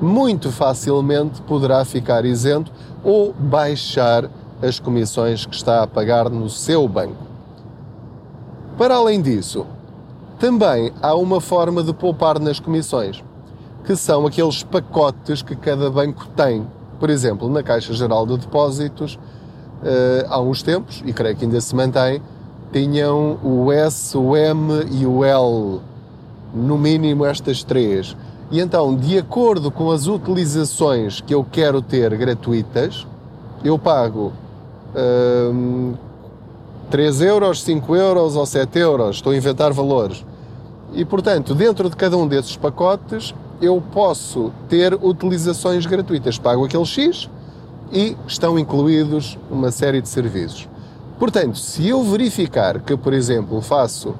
muito 0.00 0.50
facilmente 0.50 1.40
poderá 1.42 1.84
ficar 1.84 2.24
isento 2.24 2.72
ou 3.04 3.32
baixar 3.32 4.28
as 4.60 4.78
comissões 4.78 5.46
que 5.46 5.54
está 5.54 5.82
a 5.82 5.86
pagar 5.86 6.28
no 6.28 6.48
seu 6.48 6.86
banco. 6.86 7.26
Para 8.76 8.96
além 8.96 9.20
disso, 9.20 9.66
também 10.38 10.92
há 11.00 11.14
uma 11.14 11.40
forma 11.40 11.82
de 11.82 11.92
poupar 11.92 12.38
nas 12.38 12.58
comissões, 12.58 13.22
que 13.84 13.96
são 13.96 14.26
aqueles 14.26 14.62
pacotes 14.62 15.42
que 15.42 15.54
cada 15.56 15.90
banco 15.90 16.26
tem. 16.36 16.66
Por 16.98 17.10
exemplo, 17.10 17.48
na 17.48 17.62
Caixa 17.62 17.92
Geral 17.92 18.26
de 18.26 18.38
Depósitos, 18.38 19.18
eh, 19.84 20.26
há 20.28 20.40
uns 20.40 20.62
tempos, 20.62 21.02
e 21.04 21.12
creio 21.12 21.36
que 21.36 21.44
ainda 21.44 21.60
se 21.60 21.74
mantém, 21.74 22.22
tinham 22.72 23.38
o 23.42 23.70
S, 23.70 24.16
o 24.16 24.36
M 24.36 24.86
e 24.90 25.04
o 25.06 25.24
L, 25.24 25.80
no 26.54 26.76
mínimo 26.78 27.24
estas 27.24 27.62
três. 27.62 28.16
E 28.50 28.60
então, 28.60 28.94
de 28.94 29.18
acordo 29.18 29.70
com 29.70 29.90
as 29.90 30.06
utilizações 30.06 31.20
que 31.20 31.34
eu 31.34 31.44
quero 31.50 31.80
ter 31.80 32.14
gratuitas, 32.16 33.06
eu 33.64 33.78
pago 33.78 34.32
3 36.90 37.20
euros, 37.22 37.62
5 37.62 37.96
euros 37.96 38.36
ou 38.36 38.44
7 38.44 38.78
euros, 38.78 39.16
estou 39.16 39.32
a 39.32 39.36
inventar 39.36 39.72
valores. 39.72 40.24
E 40.92 41.04
portanto, 41.04 41.54
dentro 41.54 41.88
de 41.88 41.96
cada 41.96 42.16
um 42.18 42.26
desses 42.26 42.56
pacotes, 42.56 43.34
eu 43.62 43.82
posso 43.92 44.52
ter 44.68 44.92
utilizações 45.02 45.86
gratuitas. 45.86 46.36
Pago 46.36 46.64
aquele 46.64 46.84
X 46.84 47.30
e 47.90 48.16
estão 48.26 48.58
incluídos 48.58 49.38
uma 49.50 49.70
série 49.70 50.02
de 50.02 50.08
serviços. 50.08 50.68
Portanto, 51.18 51.56
se 51.58 51.88
eu 51.88 52.02
verificar 52.02 52.80
que, 52.80 52.96
por 52.96 53.14
exemplo, 53.14 53.62
faço 53.62 54.14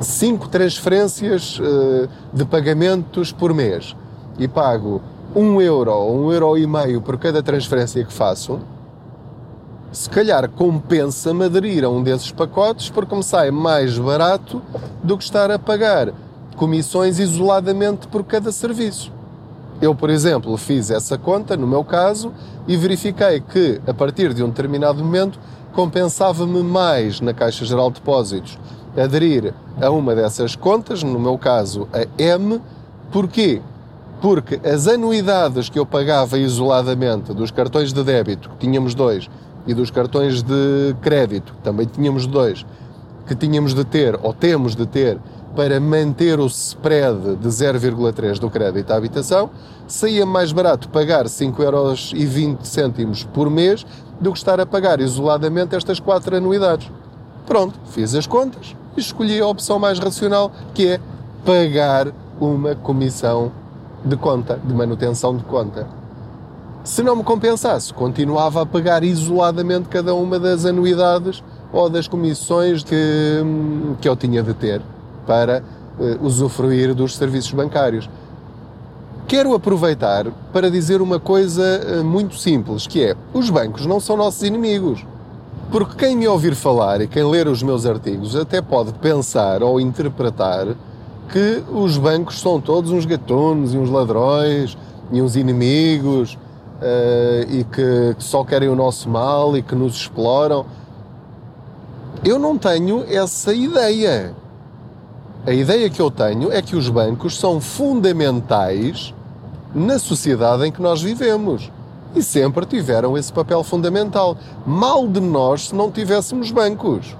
5 0.00 0.48
transferências 0.48 1.58
uh, 1.58 2.08
de 2.32 2.44
pagamentos 2.44 3.32
por 3.32 3.52
mês 3.52 3.94
e 4.38 4.48
pago 4.48 5.02
1 5.34 5.60
euro 5.62 5.92
ou 5.92 6.26
1 6.26 6.32
euro 6.32 6.58
e 6.58 6.66
meio 6.66 7.00
por 7.00 7.18
cada 7.18 7.42
transferência 7.42 8.04
que 8.04 8.12
faço, 8.12 8.60
se 9.92 10.08
calhar 10.08 10.48
compensa-me 10.48 11.44
aderir 11.44 11.84
a 11.84 11.88
um 11.88 12.02
desses 12.02 12.32
pacotes 12.32 12.88
porque 12.88 13.14
me 13.14 13.22
sai 13.22 13.50
mais 13.50 13.98
barato 13.98 14.62
do 15.02 15.18
que 15.18 15.24
estar 15.24 15.50
a 15.50 15.58
pagar 15.58 16.12
comissões 16.56 17.18
isoladamente 17.18 18.06
por 18.08 18.24
cada 18.24 18.50
serviço. 18.52 19.12
Eu, 19.80 19.94
por 19.94 20.10
exemplo, 20.10 20.56
fiz 20.56 20.90
essa 20.90 21.18
conta, 21.18 21.56
no 21.56 21.66
meu 21.66 21.82
caso, 21.82 22.32
e 22.68 22.76
verifiquei 22.76 23.40
que, 23.40 23.80
a 23.86 23.92
partir 23.92 24.32
de 24.32 24.42
um 24.42 24.48
determinado 24.48 25.02
momento, 25.02 25.40
compensava-me 25.72 26.62
mais 26.62 27.20
na 27.20 27.32
Caixa 27.32 27.64
Geral 27.64 27.90
de 27.90 28.00
Depósitos 28.00 28.58
aderir 28.96 29.54
a 29.80 29.90
uma 29.90 30.14
dessas 30.14 30.54
contas, 30.54 31.02
no 31.02 31.18
meu 31.18 31.38
caso 31.38 31.88
a 31.92 32.06
M. 32.22 32.60
Porquê? 33.10 33.60
Porque 34.20 34.60
as 34.66 34.86
anuidades 34.86 35.68
que 35.68 35.78
eu 35.78 35.86
pagava 35.86 36.38
isoladamente 36.38 37.32
dos 37.32 37.50
cartões 37.50 37.92
de 37.92 38.04
débito, 38.04 38.50
que 38.50 38.66
tínhamos 38.66 38.94
dois, 38.94 39.28
e 39.66 39.74
dos 39.74 39.90
cartões 39.90 40.42
de 40.42 40.94
crédito, 41.00 41.54
também 41.62 41.86
tínhamos 41.86 42.26
dois, 42.26 42.66
que 43.26 43.34
tínhamos 43.34 43.74
de 43.74 43.84
ter, 43.84 44.18
ou 44.22 44.32
temos 44.32 44.74
de 44.74 44.86
ter, 44.86 45.18
para 45.54 45.78
manter 45.78 46.40
o 46.40 46.46
spread 46.46 47.36
de 47.36 47.48
0,3 47.48 48.38
do 48.38 48.48
crédito 48.48 48.90
à 48.90 48.96
habitação, 48.96 49.50
saía 49.86 50.24
mais 50.24 50.50
barato 50.52 50.88
pagar 50.88 51.26
5,20 51.26 52.98
euros 52.98 53.24
por 53.24 53.50
mês 53.50 53.84
do 54.20 54.32
que 54.32 54.38
estar 54.38 54.60
a 54.60 54.66
pagar 54.66 55.00
isoladamente 55.00 55.76
estas 55.76 56.00
quatro 56.00 56.36
anuidades. 56.36 56.90
Pronto, 57.46 57.78
fiz 57.86 58.14
as 58.14 58.26
contas 58.26 58.74
e 58.96 59.00
escolhi 59.00 59.40
a 59.40 59.46
opção 59.46 59.78
mais 59.78 59.98
racional, 59.98 60.50
que 60.74 60.88
é 60.88 61.00
pagar 61.44 62.08
uma 62.40 62.74
comissão 62.74 63.52
de 64.04 64.16
conta, 64.16 64.58
de 64.62 64.72
manutenção 64.72 65.36
de 65.36 65.44
conta. 65.44 65.86
Se 66.82 67.02
não 67.02 67.14
me 67.14 67.22
compensasse, 67.22 67.92
continuava 67.92 68.62
a 68.62 68.66
pagar 68.66 69.04
isoladamente 69.04 69.88
cada 69.88 70.14
uma 70.14 70.38
das 70.38 70.64
anuidades 70.64 71.42
ou 71.72 71.88
das 71.88 72.08
comissões 72.08 72.82
que, 72.82 72.96
que 74.00 74.08
eu 74.08 74.16
tinha 74.16 74.42
de 74.42 74.54
ter 74.54 74.82
para 75.26 75.62
uh, 75.98 76.24
usufruir 76.24 76.94
dos 76.94 77.16
serviços 77.16 77.52
bancários. 77.52 78.08
Quero 79.26 79.54
aproveitar 79.54 80.26
para 80.52 80.70
dizer 80.70 81.00
uma 81.00 81.18
coisa 81.18 81.62
uh, 82.00 82.04
muito 82.04 82.36
simples, 82.36 82.86
que 82.86 83.02
é, 83.02 83.16
os 83.32 83.48
bancos 83.50 83.86
não 83.86 84.00
são 84.00 84.16
nossos 84.16 84.42
inimigos. 84.42 85.04
Porque 85.70 85.96
quem 85.96 86.16
me 86.16 86.28
ouvir 86.28 86.54
falar 86.54 87.00
e 87.00 87.08
quem 87.08 87.24
ler 87.24 87.48
os 87.48 87.62
meus 87.62 87.86
artigos 87.86 88.36
até 88.36 88.60
pode 88.60 88.92
pensar 88.94 89.62
ou 89.62 89.80
interpretar 89.80 90.66
que 91.30 91.64
os 91.72 91.96
bancos 91.96 92.40
são 92.40 92.60
todos 92.60 92.90
uns 92.90 93.06
gatunos 93.06 93.72
e 93.72 93.78
uns 93.78 93.88
ladrões 93.88 94.76
e 95.10 95.22
uns 95.22 95.34
inimigos 95.34 96.34
uh, 96.34 97.50
e 97.50 97.64
que, 97.64 98.14
que 98.18 98.22
só 98.22 98.44
querem 98.44 98.68
o 98.68 98.76
nosso 98.76 99.08
mal 99.08 99.56
e 99.56 99.62
que 99.62 99.74
nos 99.74 99.96
exploram. 99.96 100.66
Eu 102.22 102.38
não 102.38 102.58
tenho 102.58 103.04
essa 103.08 103.54
ideia. 103.54 104.34
A 105.44 105.52
ideia 105.52 105.90
que 105.90 106.00
eu 106.00 106.10
tenho 106.10 106.52
é 106.52 106.62
que 106.62 106.76
os 106.76 106.88
bancos 106.88 107.38
são 107.38 107.60
fundamentais 107.60 109.12
na 109.74 109.98
sociedade 109.98 110.66
em 110.66 110.70
que 110.70 110.80
nós 110.80 111.02
vivemos. 111.02 111.70
E 112.14 112.22
sempre 112.22 112.64
tiveram 112.64 113.18
esse 113.18 113.32
papel 113.32 113.64
fundamental. 113.64 114.36
Mal 114.64 115.08
de 115.08 115.18
nós 115.18 115.68
se 115.68 115.74
não 115.74 115.90
tivéssemos 115.90 116.50
bancos. 116.50 117.16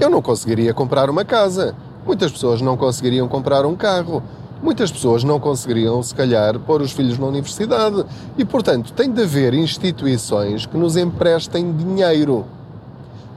Eu 0.00 0.08
não 0.08 0.22
conseguiria 0.22 0.72
comprar 0.72 1.10
uma 1.10 1.24
casa. 1.24 1.74
Muitas 2.06 2.32
pessoas 2.32 2.60
não 2.62 2.76
conseguiriam 2.76 3.28
comprar 3.28 3.66
um 3.66 3.76
carro 3.76 4.22
muitas 4.62 4.90
pessoas 4.90 5.22
não 5.22 5.38
conseguiriam, 5.38 6.02
se 6.02 6.14
calhar, 6.14 6.58
pôr 6.58 6.80
os 6.80 6.92
filhos 6.92 7.18
na 7.18 7.26
universidade. 7.26 8.04
E, 8.36 8.44
portanto, 8.44 8.92
tem 8.92 9.10
de 9.10 9.22
haver 9.22 9.54
instituições 9.54 10.66
que 10.66 10.76
nos 10.76 10.96
emprestem 10.96 11.72
dinheiro. 11.72 12.44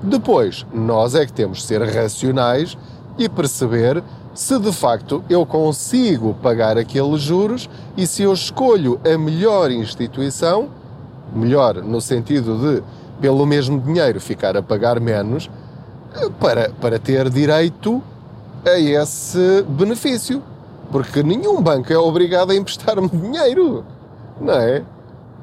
Depois, 0.01 0.65
nós 0.73 1.13
é 1.13 1.25
que 1.25 1.33
temos 1.33 1.59
de 1.59 1.65
ser 1.65 1.83
racionais 1.83 2.77
e 3.19 3.27
perceber 3.27 4.01
se 4.33 4.57
de 4.57 4.71
facto 4.71 5.21
eu 5.29 5.45
consigo 5.45 6.33
pagar 6.41 6.77
aqueles 6.77 7.21
juros 7.21 7.69
e 7.97 8.07
se 8.07 8.23
eu 8.23 8.31
escolho 8.31 8.99
a 9.03 9.17
melhor 9.17 9.69
instituição, 9.69 10.69
melhor 11.35 11.83
no 11.83 11.99
sentido 11.99 12.57
de, 12.57 12.83
pelo 13.19 13.45
mesmo 13.45 13.77
dinheiro, 13.79 14.21
ficar 14.21 14.55
a 14.55 14.63
pagar 14.63 14.99
menos, 15.01 15.51
para, 16.39 16.69
para 16.69 16.97
ter 16.97 17.29
direito 17.29 18.01
a 18.65 18.79
esse 18.79 19.63
benefício. 19.67 20.41
Porque 20.89 21.21
nenhum 21.21 21.61
banco 21.61 21.91
é 21.91 21.97
obrigado 21.97 22.51
a 22.51 22.55
emprestar-me 22.55 23.09
dinheiro, 23.09 23.83
não 24.39 24.53
é? 24.53 24.81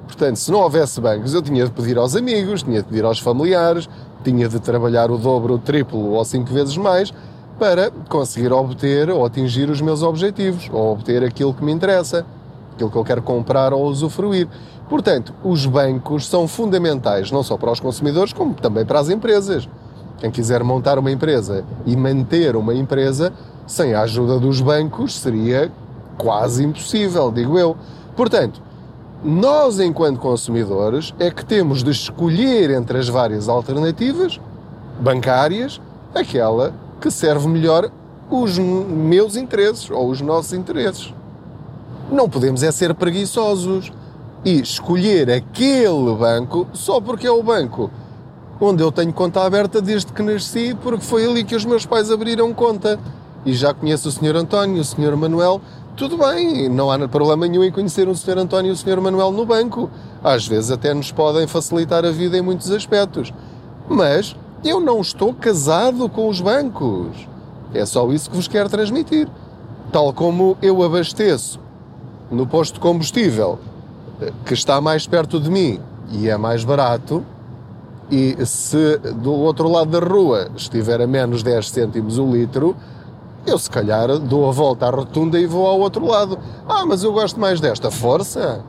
Portanto, 0.06 0.37
se 0.37 0.50
não 0.50 0.61
houvesse 0.61 1.00
bancos, 1.00 1.35
eu 1.35 1.42
tinha 1.42 1.64
de 1.64 1.71
pedir 1.71 1.99
aos 1.99 2.16
amigos, 2.16 2.62
tinha 2.62 2.80
de 2.80 2.88
pedir 2.88 3.04
aos 3.04 3.18
familiares, 3.18 3.88
tinha 4.25 4.49
de 4.49 4.59
trabalhar 4.59 5.11
o 5.11 5.18
dobro, 5.18 5.54
o 5.54 5.59
triplo 5.59 6.12
ou 6.12 6.25
cinco 6.25 6.52
vezes 6.52 6.76
mais 6.76 7.12
para 7.58 7.90
conseguir 8.08 8.52
obter 8.52 9.08
ou 9.10 9.25
atingir 9.25 9.70
os 9.70 9.80
meus 9.80 10.02
objetivos, 10.02 10.68
ou 10.72 10.92
obter 10.92 11.25
aquilo 11.25 11.54
que 11.54 11.64
me 11.64 11.72
interessa, 11.72 12.26
aquilo 12.75 12.90
que 12.90 12.96
eu 12.96 13.04
quero 13.04 13.22
comprar 13.22 13.72
ou 13.72 13.84
usufruir. 13.86 14.46
Portanto, 14.88 15.34
os 15.42 15.66
bancos 15.66 16.26
são 16.26 16.46
fundamentais 16.46 17.30
não 17.32 17.42
só 17.42 17.56
para 17.56 17.72
os 17.72 17.80
consumidores, 17.80 18.32
como 18.32 18.54
também 18.54 18.84
para 18.84 19.00
as 19.00 19.08
empresas. 19.08 19.68
Quem 20.18 20.30
quiser 20.30 20.62
montar 20.62 20.98
uma 20.98 21.10
empresa 21.10 21.64
e 21.84 21.96
manter 21.96 22.56
uma 22.56 22.75
empresa 22.75 23.32
sem 23.66 23.94
a 23.94 24.02
ajuda 24.02 24.38
dos 24.38 24.60
bancos 24.60 25.18
seria 25.18 25.72
quase 26.16 26.64
impossível, 26.64 27.30
digo 27.32 27.58
eu. 27.58 27.76
Portanto, 28.14 28.62
nós, 29.25 29.80
enquanto 29.80 30.20
consumidores, 30.20 31.12
é 31.18 31.30
que 31.30 31.44
temos 31.44 31.82
de 31.82 31.90
escolher 31.90 32.70
entre 32.70 32.98
as 32.98 33.08
várias 33.08 33.48
alternativas 33.48 34.40
bancárias 35.00 35.80
aquela 36.14 36.72
que 37.00 37.10
serve 37.10 37.48
melhor 37.48 37.90
os 38.30 38.58
meus 38.58 39.36
interesses 39.36 39.90
ou 39.90 40.08
os 40.10 40.20
nossos 40.20 40.52
interesses. 40.52 41.12
Não 42.10 42.28
podemos 42.28 42.62
é 42.62 42.70
ser 42.70 42.94
preguiçosos 42.94 43.92
e 44.44 44.60
escolher 44.60 45.30
aquele 45.30 46.14
banco 46.18 46.66
só 46.72 47.00
porque 47.00 47.26
é 47.26 47.30
o 47.30 47.42
banco 47.42 47.90
onde 48.60 48.82
eu 48.82 48.90
tenho 48.90 49.12
conta 49.12 49.42
aberta 49.44 49.80
desde 49.80 50.12
que 50.12 50.22
nasci, 50.22 50.76
porque 50.82 51.04
foi 51.04 51.26
ali 51.26 51.44
que 51.44 51.54
os 51.54 51.64
meus 51.64 51.84
pais 51.84 52.10
abriram 52.10 52.52
conta. 52.54 52.98
E 53.44 53.52
já 53.52 53.72
conheço 53.72 54.08
o 54.08 54.12
Sr. 54.12 54.36
António, 54.36 54.80
o 54.80 54.84
Sr. 54.84 55.16
Manuel, 55.16 55.60
tudo 55.96 56.18
bem, 56.18 56.68
não 56.68 56.90
há 56.90 57.08
problema 57.08 57.46
nenhum 57.46 57.62
em 57.62 57.70
conhecer 57.70 58.08
o 58.08 58.14
Sr. 58.14 58.38
António 58.38 58.70
e 58.70 58.72
o 58.72 58.76
Sr. 58.76 59.00
Manuel 59.00 59.30
no 59.30 59.46
banco. 59.46 59.90
Às 60.22 60.46
vezes 60.46 60.70
até 60.70 60.92
nos 60.92 61.12
podem 61.12 61.46
facilitar 61.46 62.04
a 62.04 62.10
vida 62.10 62.36
em 62.36 62.42
muitos 62.42 62.70
aspectos. 62.70 63.32
Mas 63.88 64.34
eu 64.68 64.80
não 64.80 65.00
estou 65.00 65.32
casado 65.32 66.08
com 66.08 66.28
os 66.28 66.40
bancos. 66.40 67.28
É 67.73 67.85
só 67.85 68.11
isso 68.12 68.30
que 68.30 68.37
vos 68.37 68.49
quero 68.49 68.68
transmitir. 68.68 69.28
Tal 69.92 70.12
como 70.12 70.56
eu 70.61 70.82
abasteço 70.82 71.61
no 72.30 72.46
posto 72.46 72.75
de 72.75 72.80
combustível 72.80 73.58
que 74.44 74.54
está 74.54 74.80
mais 74.80 75.06
perto 75.06 75.38
de 75.38 75.50
mim 75.50 75.80
e 76.11 76.28
é 76.28 76.37
mais 76.37 76.64
barato, 76.64 77.25
e 78.11 78.37
se 78.46 78.99
do 78.99 79.32
outro 79.32 79.68
lado 79.68 79.90
da 79.90 79.99
rua 79.99 80.49
estiver 80.56 81.00
a 81.00 81.06
menos 81.06 81.42
10 81.42 81.68
cêntimos 81.68 82.18
o 82.18 82.30
litro, 82.30 82.76
eu 83.44 83.58
se 83.58 83.70
calhar 83.70 84.18
dou 84.18 84.49
a 84.49 84.52
volta 84.52 84.87
à 84.87 84.90
rotunda 84.90 85.38
e 85.38 85.46
vou 85.46 85.66
ao 85.66 85.78
outro 85.78 86.04
lado. 86.06 86.38
Ah, 86.68 86.85
mas 86.87 87.02
eu 87.02 87.12
gosto 87.12 87.38
mais 87.38 87.61
desta. 87.61 87.90
Força! 87.90 88.64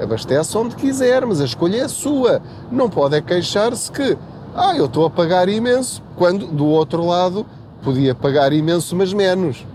Abastece 0.00 0.56
onde 0.58 0.74
quiser, 0.74 1.24
mas 1.24 1.40
a 1.40 1.44
escolha 1.44 1.82
é 1.82 1.88
sua. 1.88 2.42
Não 2.70 2.88
pode 2.88 3.16
é 3.16 3.20
queixar-se 3.20 3.90
que, 3.90 4.16
ah, 4.54 4.76
eu 4.76 4.86
estou 4.86 5.06
a 5.06 5.10
pagar 5.10 5.48
imenso, 5.48 6.02
quando 6.16 6.46
do 6.46 6.66
outro 6.66 7.04
lado 7.04 7.44
podia 7.82 8.14
pagar 8.14 8.52
imenso, 8.52 8.94
mas 8.96 9.12
menos. 9.12 9.66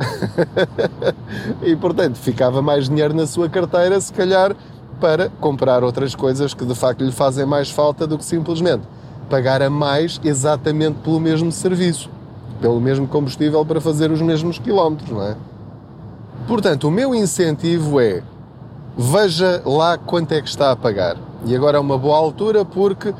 e 1.62 1.76
portanto 1.76 2.16
ficava 2.16 2.62
mais 2.62 2.88
dinheiro 2.88 3.14
na 3.14 3.26
sua 3.26 3.48
carteira, 3.48 4.00
se 4.00 4.12
calhar, 4.12 4.56
para 5.00 5.28
comprar 5.40 5.84
outras 5.84 6.14
coisas 6.14 6.54
que 6.54 6.64
de 6.64 6.74
facto 6.74 7.04
lhe 7.04 7.12
fazem 7.12 7.44
mais 7.44 7.70
falta 7.70 8.06
do 8.06 8.16
que 8.16 8.24
simplesmente 8.24 8.82
pagar 9.28 9.62
a 9.62 9.70
mais 9.70 10.20
exatamente 10.24 10.98
pelo 11.00 11.20
mesmo 11.20 11.52
serviço 11.52 12.10
pelo 12.62 12.80
mesmo 12.80 13.08
combustível 13.08 13.66
para 13.66 13.80
fazer 13.80 14.10
os 14.12 14.22
mesmos 14.22 14.58
quilómetros, 14.58 15.10
não 15.10 15.22
é? 15.22 15.36
Portanto, 16.46 16.86
o 16.86 16.90
meu 16.90 17.12
incentivo 17.12 18.00
é 18.00 18.22
veja 18.96 19.60
lá 19.66 19.98
quanto 19.98 20.32
é 20.32 20.40
que 20.40 20.48
está 20.48 20.70
a 20.70 20.76
pagar. 20.76 21.16
E 21.44 21.56
agora 21.56 21.76
é 21.76 21.80
uma 21.80 21.98
boa 21.98 22.16
altura 22.16 22.64
porque 22.64 23.12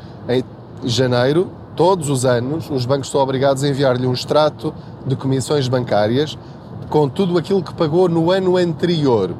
janeiro, 0.85 1.49
todos 1.75 2.09
os 2.09 2.25
anos, 2.25 2.69
os 2.69 2.85
bancos 2.85 3.07
estão 3.07 3.21
obrigados 3.21 3.63
a 3.63 3.67
enviar-lhe 3.67 4.05
um 4.05 4.13
extrato 4.13 4.73
de 5.05 5.15
comissões 5.15 5.67
bancárias 5.67 6.37
com 6.89 7.09
tudo 7.09 7.37
aquilo 7.37 7.63
que 7.63 7.73
pagou 7.73 8.07
no 8.07 8.29
ano 8.31 8.57
anterior. 8.57 9.31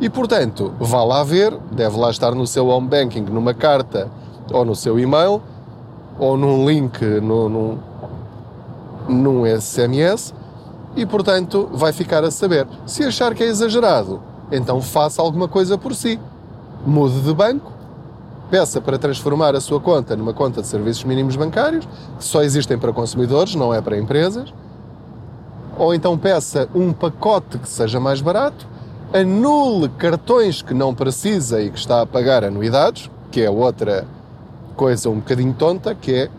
E 0.00 0.08
portanto, 0.10 0.72
vá 0.78 1.02
lá 1.04 1.22
ver, 1.22 1.56
deve 1.70 1.96
lá 1.96 2.10
estar 2.10 2.34
no 2.34 2.46
seu 2.46 2.66
home 2.68 2.88
banking, 2.88 3.22
numa 3.22 3.54
carta 3.54 4.10
ou 4.52 4.64
no 4.64 4.74
seu 4.74 4.98
e-mail, 4.98 5.40
ou 6.18 6.36
num 6.36 6.68
link, 6.68 7.02
no, 7.02 7.48
num, 7.48 7.78
num 9.08 9.60
SMS 9.60 10.34
e, 10.96 11.06
portanto, 11.06 11.68
vai 11.72 11.92
ficar 11.92 12.24
a 12.24 12.30
saber. 12.30 12.66
Se 12.86 13.02
achar 13.04 13.34
que 13.34 13.42
é 13.42 13.46
exagerado, 13.46 14.20
então 14.50 14.80
faça 14.80 15.22
alguma 15.22 15.48
coisa 15.48 15.78
por 15.78 15.94
si. 15.94 16.18
Mude 16.86 17.20
de 17.20 17.32
banco, 17.32 17.72
peça 18.52 18.82
para 18.82 18.98
transformar 18.98 19.56
a 19.56 19.62
sua 19.62 19.80
conta 19.80 20.14
numa 20.14 20.34
conta 20.34 20.60
de 20.60 20.66
serviços 20.66 21.04
mínimos 21.04 21.36
bancários, 21.36 21.88
que 22.18 22.22
só 22.22 22.42
existem 22.42 22.76
para 22.76 22.92
consumidores, 22.92 23.54
não 23.54 23.72
é 23.72 23.80
para 23.80 23.96
empresas. 23.96 24.52
Ou 25.78 25.94
então 25.94 26.18
peça 26.18 26.68
um 26.74 26.92
pacote 26.92 27.56
que 27.56 27.66
seja 27.66 27.98
mais 27.98 28.20
barato, 28.20 28.66
anule 29.10 29.88
cartões 29.96 30.60
que 30.60 30.74
não 30.74 30.94
precisa 30.94 31.62
e 31.62 31.70
que 31.70 31.78
está 31.78 32.02
a 32.02 32.06
pagar 32.06 32.44
anuidades, 32.44 33.10
que 33.30 33.40
é 33.40 33.48
outra 33.48 34.06
coisa 34.76 35.08
um 35.08 35.14
bocadinho 35.14 35.54
tonta, 35.54 35.94
que 35.94 36.12
é 36.12 36.30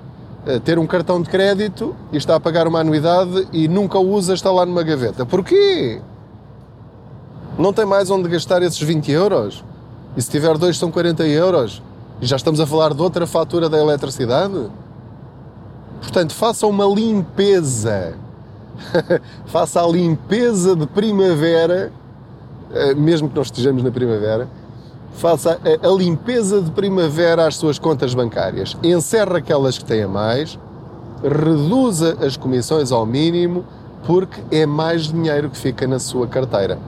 eh, 0.45 0.59
ter 0.59 0.77
um 0.77 0.85
cartão 0.85 1.19
de 1.19 1.27
crédito 1.27 1.95
e 2.11 2.17
está 2.17 2.35
a 2.35 2.39
pagar 2.39 2.67
uma 2.67 2.81
anuidade 2.81 3.47
e 3.51 3.67
nunca 3.67 3.97
o 3.97 4.07
usa, 4.11 4.35
está 4.35 4.51
lá 4.51 4.67
numa 4.67 4.83
gaveta. 4.83 5.25
Porquê? 5.25 5.99
Não 7.57 7.73
tem 7.73 7.85
mais 7.85 8.11
onde 8.11 8.29
gastar 8.29 8.61
esses 8.61 8.79
20 8.79 9.11
euros? 9.11 9.65
E 10.15 10.21
se 10.21 10.29
tiver 10.29 10.55
dois 10.59 10.77
são 10.77 10.91
40 10.91 11.25
euros? 11.25 11.81
Já 12.23 12.37
estamos 12.37 12.61
a 12.61 12.65
falar 12.65 12.93
de 12.93 13.01
outra 13.01 13.27
fatura 13.27 13.67
da 13.67 13.77
eletricidade? 13.77 14.69
Portanto, 15.99 16.33
faça 16.33 16.65
uma 16.65 16.85
limpeza. 16.85 18.15
faça 19.47 19.83
a 19.83 19.87
limpeza 19.87 20.73
de 20.73 20.87
primavera, 20.87 21.91
eh, 22.73 22.93
mesmo 22.93 23.27
que 23.27 23.35
não 23.35 23.41
estejamos 23.41 23.83
na 23.83 23.91
primavera, 23.91 24.47
faça 25.15 25.59
a, 25.65 25.87
a 25.87 25.91
limpeza 25.91 26.61
de 26.61 26.71
primavera 26.71 27.45
às 27.45 27.57
suas 27.57 27.77
contas 27.77 28.13
bancárias. 28.13 28.77
Encerra 28.81 29.39
aquelas 29.39 29.77
que 29.77 29.83
têm 29.83 30.03
a 30.03 30.07
mais, 30.07 30.57
reduza 31.21 32.17
as 32.25 32.37
comissões 32.37 32.93
ao 32.93 33.05
mínimo, 33.05 33.65
porque 34.07 34.41
é 34.49 34.65
mais 34.65 35.11
dinheiro 35.11 35.49
que 35.49 35.57
fica 35.57 35.85
na 35.85 35.99
sua 35.99 36.25
carteira. 36.25 36.79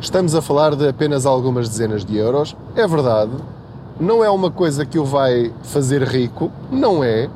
Estamos 0.00 0.36
a 0.36 0.42
falar 0.42 0.76
de 0.76 0.86
apenas 0.86 1.26
algumas 1.26 1.68
dezenas 1.68 2.04
de 2.04 2.16
euros, 2.16 2.56
é 2.76 2.86
verdade, 2.86 3.32
não 4.02 4.24
é 4.24 4.28
uma 4.28 4.50
coisa 4.50 4.84
que 4.84 4.98
o 4.98 5.04
vai 5.04 5.52
fazer 5.62 6.02
rico, 6.02 6.50
não 6.72 7.04
é, 7.04 7.30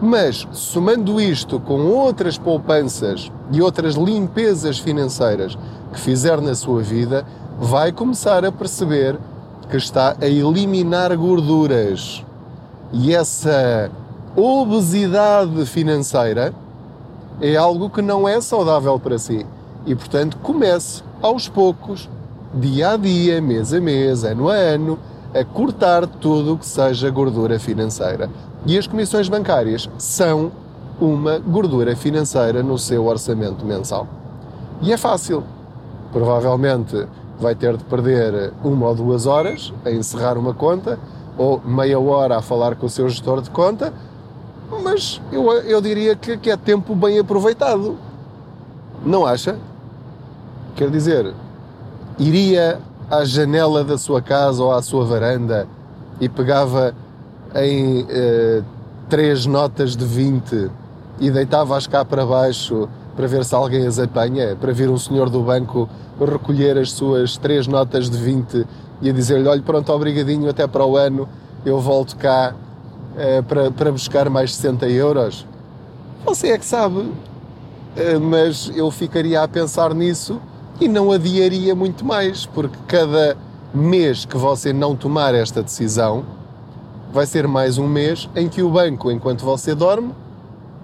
mas 0.00 0.48
somando 0.52 1.20
isto 1.20 1.60
com 1.60 1.86
outras 1.86 2.38
poupanças 2.38 3.30
e 3.52 3.60
outras 3.60 3.94
limpezas 3.94 4.78
financeiras 4.78 5.56
que 5.92 6.00
fizer 6.00 6.40
na 6.40 6.54
sua 6.54 6.80
vida, 6.82 7.26
vai 7.60 7.92
começar 7.92 8.42
a 8.42 8.50
perceber 8.50 9.18
que 9.68 9.76
está 9.76 10.16
a 10.18 10.26
eliminar 10.26 11.14
gorduras. 11.14 12.24
E 12.90 13.14
essa 13.14 13.90
obesidade 14.34 15.66
financeira 15.66 16.54
é 17.38 17.54
algo 17.54 17.90
que 17.90 18.00
não 18.00 18.26
é 18.26 18.40
saudável 18.40 18.98
para 18.98 19.18
si. 19.18 19.44
E, 19.84 19.94
portanto, 19.94 20.38
comece 20.42 21.02
aos 21.20 21.48
poucos, 21.48 22.08
dia 22.54 22.92
a 22.92 22.96
dia, 22.96 23.42
mês 23.42 23.74
a 23.74 23.80
mês, 23.80 24.24
ano 24.24 24.48
a 24.48 24.54
ano, 24.54 24.98
a 25.34 25.44
cortar 25.44 26.06
tudo 26.06 26.58
que 26.58 26.66
seja 26.66 27.10
gordura 27.10 27.58
financeira. 27.58 28.28
E 28.66 28.78
as 28.78 28.86
comissões 28.86 29.28
bancárias 29.28 29.88
são 29.98 30.52
uma 31.00 31.38
gordura 31.38 31.96
financeira 31.96 32.62
no 32.62 32.78
seu 32.78 33.06
orçamento 33.06 33.64
mensal. 33.64 34.06
E 34.80 34.92
é 34.92 34.96
fácil. 34.96 35.42
Provavelmente 36.12 37.06
vai 37.40 37.54
ter 37.54 37.76
de 37.76 37.84
perder 37.84 38.52
uma 38.62 38.88
ou 38.88 38.94
duas 38.94 39.26
horas 39.26 39.72
a 39.84 39.90
encerrar 39.90 40.38
uma 40.38 40.54
conta 40.54 40.98
ou 41.36 41.60
meia 41.64 41.98
hora 41.98 42.36
a 42.36 42.42
falar 42.42 42.76
com 42.76 42.86
o 42.86 42.90
seu 42.90 43.08
gestor 43.08 43.40
de 43.40 43.50
conta, 43.50 43.92
mas 44.82 45.20
eu, 45.32 45.50
eu 45.52 45.80
diria 45.80 46.14
que, 46.14 46.36
que 46.36 46.50
é 46.50 46.56
tempo 46.56 46.94
bem 46.94 47.18
aproveitado. 47.18 47.96
Não 49.04 49.26
acha? 49.26 49.56
Quer 50.76 50.90
dizer, 50.90 51.34
iria 52.18 52.78
à 53.10 53.24
janela 53.24 53.84
da 53.84 53.98
sua 53.98 54.22
casa 54.22 54.62
ou 54.62 54.72
à 54.72 54.82
sua 54.82 55.04
varanda 55.04 55.66
e 56.20 56.28
pegava 56.28 56.94
em 57.54 58.06
eh, 58.08 58.62
três 59.08 59.46
notas 59.46 59.96
de 59.96 60.04
20 60.04 60.70
e 61.20 61.30
deitava-as 61.30 61.86
cá 61.86 62.04
para 62.04 62.24
baixo 62.24 62.88
para 63.14 63.26
ver 63.26 63.44
se 63.44 63.54
alguém 63.54 63.86
as 63.86 63.98
apanha, 63.98 64.56
para 64.56 64.72
vir 64.72 64.88
um 64.88 64.96
senhor 64.96 65.28
do 65.28 65.42
banco 65.42 65.88
recolher 66.18 66.78
as 66.78 66.92
suas 66.92 67.36
três 67.36 67.66
notas 67.66 68.08
de 68.08 68.16
20 68.16 68.66
e 69.02 69.12
dizer-lhe: 69.12 69.48
olha, 69.48 69.62
pronto, 69.62 69.92
obrigadinho, 69.92 70.48
até 70.48 70.66
para 70.66 70.84
o 70.84 70.96
ano 70.96 71.28
eu 71.64 71.80
volto 71.80 72.16
cá 72.16 72.54
eh, 73.16 73.42
para, 73.42 73.70
para 73.70 73.92
buscar 73.92 74.30
mais 74.30 74.54
60 74.54 74.88
euros. 74.88 75.46
Você 76.24 76.48
é 76.48 76.58
que 76.58 76.64
sabe. 76.64 77.10
eh, 77.96 78.18
mas 78.18 78.70
eu 78.74 78.90
ficaria 78.90 79.42
a 79.42 79.48
pensar 79.48 79.94
nisso 79.94 80.40
e 80.82 80.88
não 80.88 81.12
adiaria 81.12 81.76
muito 81.76 82.04
mais, 82.04 82.44
porque 82.44 82.76
cada 82.88 83.36
mês 83.72 84.24
que 84.24 84.36
você 84.36 84.72
não 84.72 84.96
tomar 84.96 85.32
esta 85.32 85.62
decisão 85.62 86.24
vai 87.12 87.24
ser 87.24 87.46
mais 87.46 87.78
um 87.78 87.86
mês 87.86 88.28
em 88.34 88.48
que 88.48 88.64
o 88.64 88.68
banco, 88.68 89.08
enquanto 89.08 89.44
você 89.44 89.76
dorme, 89.76 90.12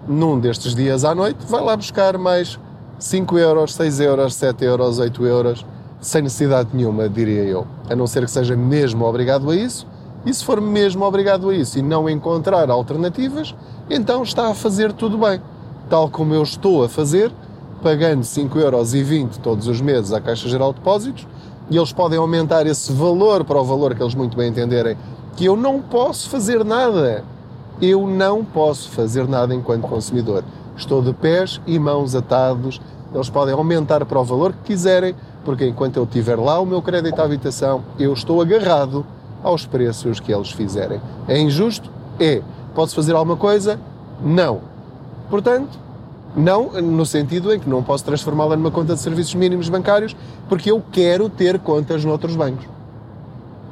num 0.07 0.39
destes 0.39 0.73
dias 0.73 1.05
à 1.05 1.17
noite, 1.17 1.45
vai 1.49 1.61
lá 1.61 1.77
buscar 1.77 2.17
mais 2.17 2.61
5 2.97 3.39
euros, 3.39 3.75
6 3.75 3.99
euros, 3.99 4.35
7 4.35 4.65
euros, 4.65 5.01
8 5.01 5.27
euros, 5.27 5.67
sem 6.01 6.23
necessidade 6.23 6.69
nenhuma, 6.73 7.09
diria 7.09 7.43
eu. 7.43 7.67
A 7.91 7.97
não 7.97 8.07
ser 8.07 8.25
que 8.25 8.31
seja 8.31 8.57
mesmo 8.57 9.05
obrigado 9.05 9.51
a 9.51 9.57
isso. 9.57 9.85
E 10.25 10.33
se 10.33 10.45
for 10.45 10.61
mesmo 10.61 11.05
obrigado 11.05 11.51
a 11.51 11.55
isso 11.55 11.77
e 11.77 11.83
não 11.83 12.09
encontrar 12.09 12.71
alternativas, 12.71 13.53
então 13.91 14.23
está 14.23 14.47
a 14.49 14.55
fazer 14.55 14.93
tudo 14.93 15.19
bem. 15.19 15.43
Tal 15.91 16.09
como 16.09 16.35
eu 16.35 16.43
estou 16.45 16.85
a 16.85 16.89
fazer, 16.89 17.33
pagando 17.83 18.23
5,20 18.23 18.57
euros 18.61 19.37
todos 19.39 19.67
os 19.67 19.81
meses 19.81 20.13
à 20.13 20.21
Caixa 20.21 20.49
Geral 20.49 20.73
de 20.73 20.79
Depósitos, 20.79 21.27
e 21.71 21.77
eles 21.77 21.93
podem 21.93 22.19
aumentar 22.19 22.67
esse 22.67 22.93
valor 22.93 23.45
para 23.45 23.61
o 23.61 23.65
valor 23.65 23.95
que 23.95 24.03
eles 24.03 24.15
muito 24.15 24.37
bem 24.37 24.49
entenderem, 24.49 24.97
que 25.37 25.45
eu 25.45 25.57
não 25.57 25.81
posso 25.81 26.29
fazer 26.31 26.65
nada. 26.65 27.25
Eu 27.81 28.09
não 28.09 28.45
posso 28.45 28.91
fazer 28.91 29.29
nada 29.29 29.55
enquanto 29.55 29.83
consumidor. 29.83 30.43
Estou 30.77 31.01
de 31.01 31.13
pés 31.13 31.61
e 31.67 31.79
mãos 31.79 32.15
atados. 32.15 32.81
Eles 33.15 33.31
podem 33.31 33.55
aumentar 33.55 34.05
para 34.05 34.19
o 34.19 34.25
valor 34.25 34.53
que 34.53 34.73
quiserem, 34.73 35.15
porque 35.45 35.67
enquanto 35.67 35.97
eu 35.97 36.07
tiver 36.07 36.37
lá 36.37 36.59
o 36.59 36.67
meu 36.67 36.83
crédito 36.83 37.21
à 37.21 37.25
habitação, 37.25 37.85
eu 37.99 38.13
estou 38.13 38.41
agarrado 38.41 39.07
aos 39.43 39.65
preços 39.65 40.19
que 40.19 40.33
eles 40.33 40.51
fizerem. 40.51 41.01
É 41.29 41.39
injusto? 41.39 41.91
É. 42.19 42.43
Posso 42.75 42.95
fazer 42.95 43.15
alguma 43.15 43.37
coisa? 43.37 43.79
Não. 44.23 44.61
Portanto, 45.31 45.79
não 46.37 46.71
no 46.81 47.05
sentido 47.07 47.53
em 47.53 47.59
que 47.59 47.69
não 47.69 47.83
posso 47.83 48.05
transformá-la 48.05 48.57
numa 48.57 48.71
conta 48.71 48.95
de 48.95 49.01
serviços 49.01 49.35
mínimos 49.35 49.69
bancários, 49.69 50.17
porque 50.49 50.71
eu 50.71 50.83
quero 50.93 51.29
ter 51.29 51.59
contas 51.59 52.05
noutros 52.05 52.37
bancos. 52.37 52.67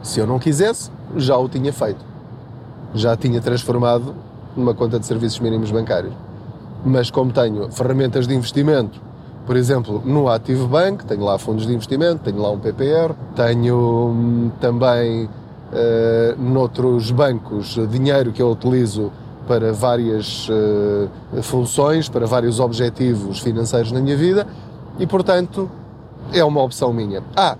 Se 0.02 0.20
eu 0.20 0.26
não 0.26 0.38
quisesse, 0.38 0.90
já 1.16 1.36
o 1.36 1.48
tinha 1.48 1.72
feito. 1.72 2.04
Já 2.94 3.16
tinha 3.16 3.40
transformado 3.40 4.14
numa 4.56 4.74
conta 4.74 4.98
de 4.98 5.06
serviços 5.06 5.38
mínimos 5.40 5.70
bancários. 5.70 6.14
Mas 6.84 7.10
como 7.10 7.32
tenho 7.32 7.70
ferramentas 7.72 8.26
de 8.26 8.34
investimento, 8.34 9.00
por 9.46 9.56
exemplo, 9.56 10.02
no 10.04 10.28
Active 10.28 10.66
Bank, 10.66 11.04
tenho 11.04 11.22
lá 11.22 11.38
fundos 11.38 11.66
de 11.66 11.72
investimento, 11.72 12.22
tenho 12.24 12.40
lá 12.40 12.50
um 12.50 12.58
PPR, 12.58 13.14
tenho 13.34 13.76
hum, 13.76 14.50
também 14.60 15.24
uh, 15.24 16.40
noutros 16.40 17.10
bancos 17.10 17.78
dinheiro 17.88 18.32
que 18.32 18.42
eu 18.42 18.50
utilizo 18.50 19.12
para 19.46 19.72
várias 19.72 20.48
uh, 20.48 21.42
funções, 21.42 22.08
para 22.08 22.26
vários 22.26 22.60
objetivos 22.60 23.38
financeiros 23.38 23.92
na 23.92 24.00
minha 24.00 24.16
vida 24.16 24.46
e, 24.98 25.06
portanto, 25.06 25.70
é 26.32 26.44
uma 26.44 26.62
opção 26.62 26.92
minha. 26.92 27.22
Ah, 27.36 27.56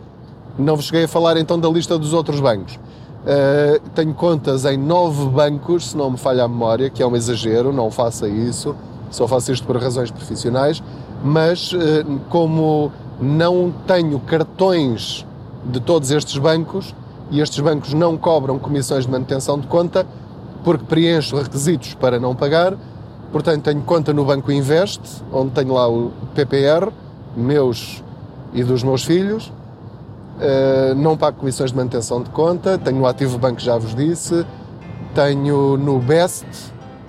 não 0.59 0.77
vos 0.77 0.87
cheguei 0.87 1.05
a 1.05 1.09
falar 1.09 1.37
então 1.37 1.59
da 1.59 1.69
lista 1.69 1.99
dos 1.99 2.13
outros 2.13 2.41
bancos. 2.41 2.75
Uh, 2.75 3.81
tenho 3.95 4.15
contas 4.15 4.65
em 4.65 4.77
nove 4.77 5.27
bancos, 5.29 5.91
se 5.91 5.97
não 5.97 6.11
me 6.11 6.17
falha 6.17 6.45
a 6.45 6.49
memória, 6.49 6.89
que 6.89 7.03
é 7.03 7.07
um 7.07 7.17
exagero, 7.17 7.73
não 7.73 7.91
faça 7.91 8.29
isso, 8.29 8.75
só 9.11 9.27
faço 9.27 9.53
isto 9.53 9.67
por 9.67 9.77
razões 9.77 10.11
profissionais, 10.11 10.83
mas 11.25 11.73
uh, 11.73 11.79
como 12.29 12.93
não 13.21 13.73
tenho 13.87 14.21
cartões 14.21 15.27
de 15.65 15.81
todos 15.81 16.11
estes 16.11 16.39
bancos 16.39 16.95
e 17.31 17.41
estes 17.41 17.59
bancos 17.61 17.93
não 17.93 18.17
cobram 18.17 18.59
comissões 18.59 19.05
de 19.05 19.11
manutenção 19.11 19.59
de 19.59 19.67
conta, 19.67 20.07
porque 20.67 20.85
preencho 20.85 21.37
requisitos 21.37 21.95
para 21.95 22.19
não 22.19 22.35
pagar, 22.35 22.75
portanto 23.31 23.63
tenho 23.63 23.81
conta 23.83 24.13
no 24.13 24.25
Banco 24.25 24.51
Invest, 24.51 25.01
onde 25.33 25.53
tenho 25.53 25.73
lá 25.73 25.89
o 25.89 26.11
PPR, 26.35 26.91
meus 27.37 28.03
e 28.53 28.65
dos 28.65 28.83
meus 28.83 29.05
filhos, 29.05 29.53
Uh, 30.37 30.95
não 30.95 31.17
pago 31.17 31.39
comissões 31.39 31.71
de 31.71 31.77
manutenção 31.79 32.23
de 32.23 32.29
conta, 32.29 32.77
tenho 32.77 32.99
no 32.99 33.07
Ativo 33.07 33.39
Banco, 33.39 33.59
já 33.59 33.79
vos 33.79 33.95
disse, 33.95 34.45
tenho 35.15 35.79
no 35.79 35.99
Best 35.99 36.45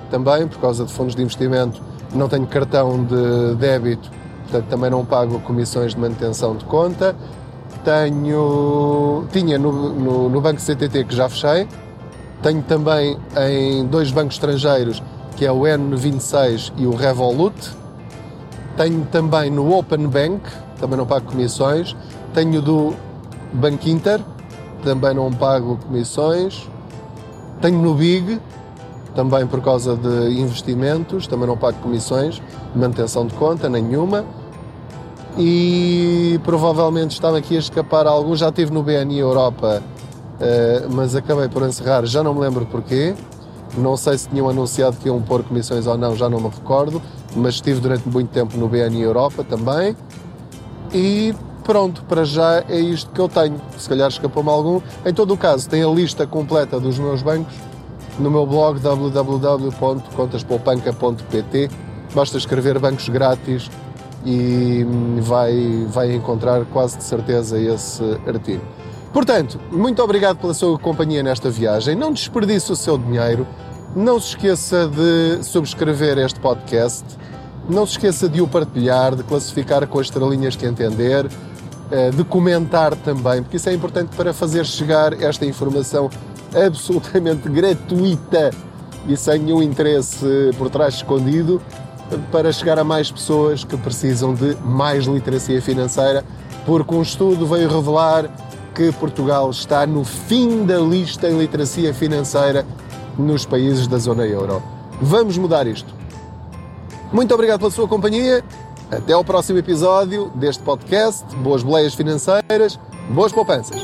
também, 0.10 0.48
por 0.48 0.60
causa 0.60 0.86
de 0.86 0.94
fundos 0.94 1.14
de 1.14 1.22
investimento, 1.22 1.82
não 2.16 2.30
tenho 2.30 2.48
cartão 2.48 3.04
de 3.04 3.56
débito, 3.56 4.10
portanto 4.44 4.70
também 4.70 4.90
não 4.90 5.04
pago 5.04 5.42
comissões 5.42 5.94
de 5.94 6.00
manutenção 6.00 6.56
de 6.56 6.64
conta. 6.64 7.14
Tenho, 7.84 9.26
tinha 9.30 9.60
no, 9.60 9.74
no, 9.94 10.30
no 10.30 10.40
Banco 10.40 10.62
CTT 10.62 11.04
que 11.04 11.14
já 11.14 11.28
fechei, 11.28 11.68
tenho 12.42 12.62
também 12.64 13.18
em 13.50 13.86
dois 13.86 14.12
bancos 14.12 14.36
estrangeiros, 14.36 15.02
que 15.36 15.46
é 15.46 15.52
o 15.52 15.62
N26 15.62 16.74
e 16.78 16.86
o 16.86 16.96
Revolut. 16.96 17.56
Tenho 18.76 19.06
também 19.12 19.50
no 19.50 19.76
Open 19.76 20.08
Bank, 20.08 20.42
também 20.80 20.98
não 20.98 21.06
pago 21.06 21.32
comissões. 21.32 21.96
Tenho 22.34 22.62
do 22.62 22.96
Banco 23.54 23.90
Inter, 23.90 24.22
também 24.84 25.14
não 25.14 25.32
pago 25.32 25.78
comissões. 25.78 26.70
Tenho 27.62 27.80
no 27.80 27.96
Big, 27.96 28.40
também 29.16 29.48
por 29.48 29.62
causa 29.62 29.96
de 29.96 30.40
investimentos, 30.40 31.26
também 31.26 31.48
não 31.48 31.58
pago 31.58 31.80
comissões, 31.80 32.40
manutenção 32.76 33.26
de 33.26 33.34
conta, 33.34 33.68
nenhuma. 33.68 34.24
E 35.40 36.40
provavelmente 36.44 37.12
estava 37.12 37.38
aqui 37.40 37.56
a 37.56 37.60
escapar 37.60 38.06
algum, 38.06 38.36
já 38.36 38.52
tive 38.52 38.72
no 38.72 38.84
BNI 38.84 39.18
Europa, 39.18 39.82
eh, 40.40 40.86
mas 40.92 41.16
acabei 41.16 41.48
por 41.48 41.64
encerrar, 41.64 42.06
já 42.06 42.24
não 42.24 42.34
me 42.34 42.42
lembro 42.42 42.66
porquê. 42.66 43.14
Não 43.78 43.98
sei 43.98 44.18
se 44.18 44.30
tinham 44.30 44.50
anunciado 44.50 44.96
que 44.98 45.08
iam 45.08 45.22
pôr 45.22 45.44
comissões 45.44 45.88
ou 45.88 45.98
não, 45.98 46.16
já 46.16 46.30
não 46.30 46.40
me 46.40 46.48
recordo, 46.48 47.02
mas 47.36 47.56
estive 47.56 47.82
durante 47.82 48.08
muito 48.08 48.30
tempo 48.30 48.56
no 48.58 48.68
BNI 48.68 49.02
Europa 49.02 49.44
também. 49.44 49.96
E 50.94 51.36
pronto, 51.64 52.04
para 52.04 52.24
já 52.24 52.64
é 52.70 52.80
isto 52.80 53.12
que 53.12 53.20
eu 53.20 53.28
tenho. 53.28 53.60
Se 53.78 53.90
calhar 53.90 54.08
escapou-me 54.08 54.50
algum. 54.50 54.80
Em 55.06 55.14
todo 55.14 55.34
o 55.34 55.38
caso, 55.38 55.70
tem 55.70 55.84
a 55.84 55.88
lista 55.88 56.26
completa 56.26 56.80
dos 56.80 56.98
meus 56.98 57.22
bancos 57.22 57.54
no 58.20 58.32
meu 58.32 58.46
blog 58.46 58.80
www.contaspoupanca.pt. 58.80 61.70
Basta 62.16 62.38
escrever 62.38 62.80
bancos 62.80 63.10
grátis 63.10 63.70
e 64.26 64.86
vai, 65.22 65.86
vai 65.90 66.16
encontrar 66.16 66.64
quase 66.66 66.98
de 66.98 67.04
certeza 67.04 67.60
esse 67.60 68.02
artigo. 68.26 68.64
Portanto, 69.18 69.60
muito 69.72 70.00
obrigado 70.04 70.38
pela 70.38 70.54
sua 70.54 70.78
companhia 70.78 71.24
nesta 71.24 71.50
viagem. 71.50 71.96
Não 71.96 72.14
desperdice 72.14 72.72
o 72.72 72.76
seu 72.76 73.00
dinheiro. 73.00 73.48
Não 73.96 74.20
se 74.20 74.28
esqueça 74.28 74.88
de 74.88 75.44
subscrever 75.44 76.20
este 76.20 76.40
podcast. 76.40 77.04
Não 77.68 77.84
se 77.88 77.94
esqueça 77.94 78.30
de 78.30 78.44
o 78.44 78.48
partilhar, 78.48 79.16
de 79.16 79.24
classificar 79.24 79.88
com 79.88 79.98
as 79.98 80.06
estrelinhas 80.06 80.56
que 80.56 80.68
entender, 80.68 81.28
eh, 81.90 82.12
de 82.12 82.24
comentar 82.24 82.96
também, 82.96 83.42
porque 83.42 83.58
isso 83.58 83.68
é 83.70 83.74
importante 83.74 84.16
para 84.16 84.36
fazer 84.36 84.68
chegar 84.68 85.20
esta 85.20 85.48
informação 85.48 86.12
absolutamente 86.54 87.50
gratuita 87.50 88.52
e 89.08 89.18
sem 89.18 89.40
nenhum 89.40 89.64
interesse 89.64 90.52
por 90.60 90.70
trás 90.70 90.94
escondido 90.94 91.60
para 92.32 92.52
chegar 92.52 92.78
a 92.78 92.84
mais 92.84 93.10
pessoas 93.10 93.64
que 93.64 93.76
precisam 93.78 94.36
de 94.36 94.56
mais 94.58 95.06
literacia 95.06 95.60
financeira, 95.60 96.24
porque 96.68 96.94
um 96.94 97.02
estudo 97.02 97.48
veio 97.48 97.68
revelar 97.68 98.30
que 98.78 98.92
Portugal 98.92 99.50
está 99.50 99.88
no 99.88 100.06
fim 100.06 100.64
da 100.64 100.78
lista 100.78 101.28
em 101.28 101.36
literacia 101.36 101.92
financeira 101.96 102.64
nos 103.18 103.44
países 103.44 103.88
da 103.88 103.98
zona 103.98 104.24
euro. 104.24 104.62
Vamos 105.02 105.36
mudar 105.36 105.66
isto. 105.66 105.92
Muito 107.12 107.34
obrigado 107.34 107.58
pela 107.58 107.72
sua 107.72 107.88
companhia. 107.88 108.44
Até 108.92 109.14
ao 109.14 109.24
próximo 109.24 109.58
episódio 109.58 110.32
deste 110.36 110.62
podcast. 110.62 111.26
Boas 111.38 111.64
boleias 111.64 111.96
financeiras, 111.96 112.80
boas 113.10 113.32
poupanças. 113.32 113.82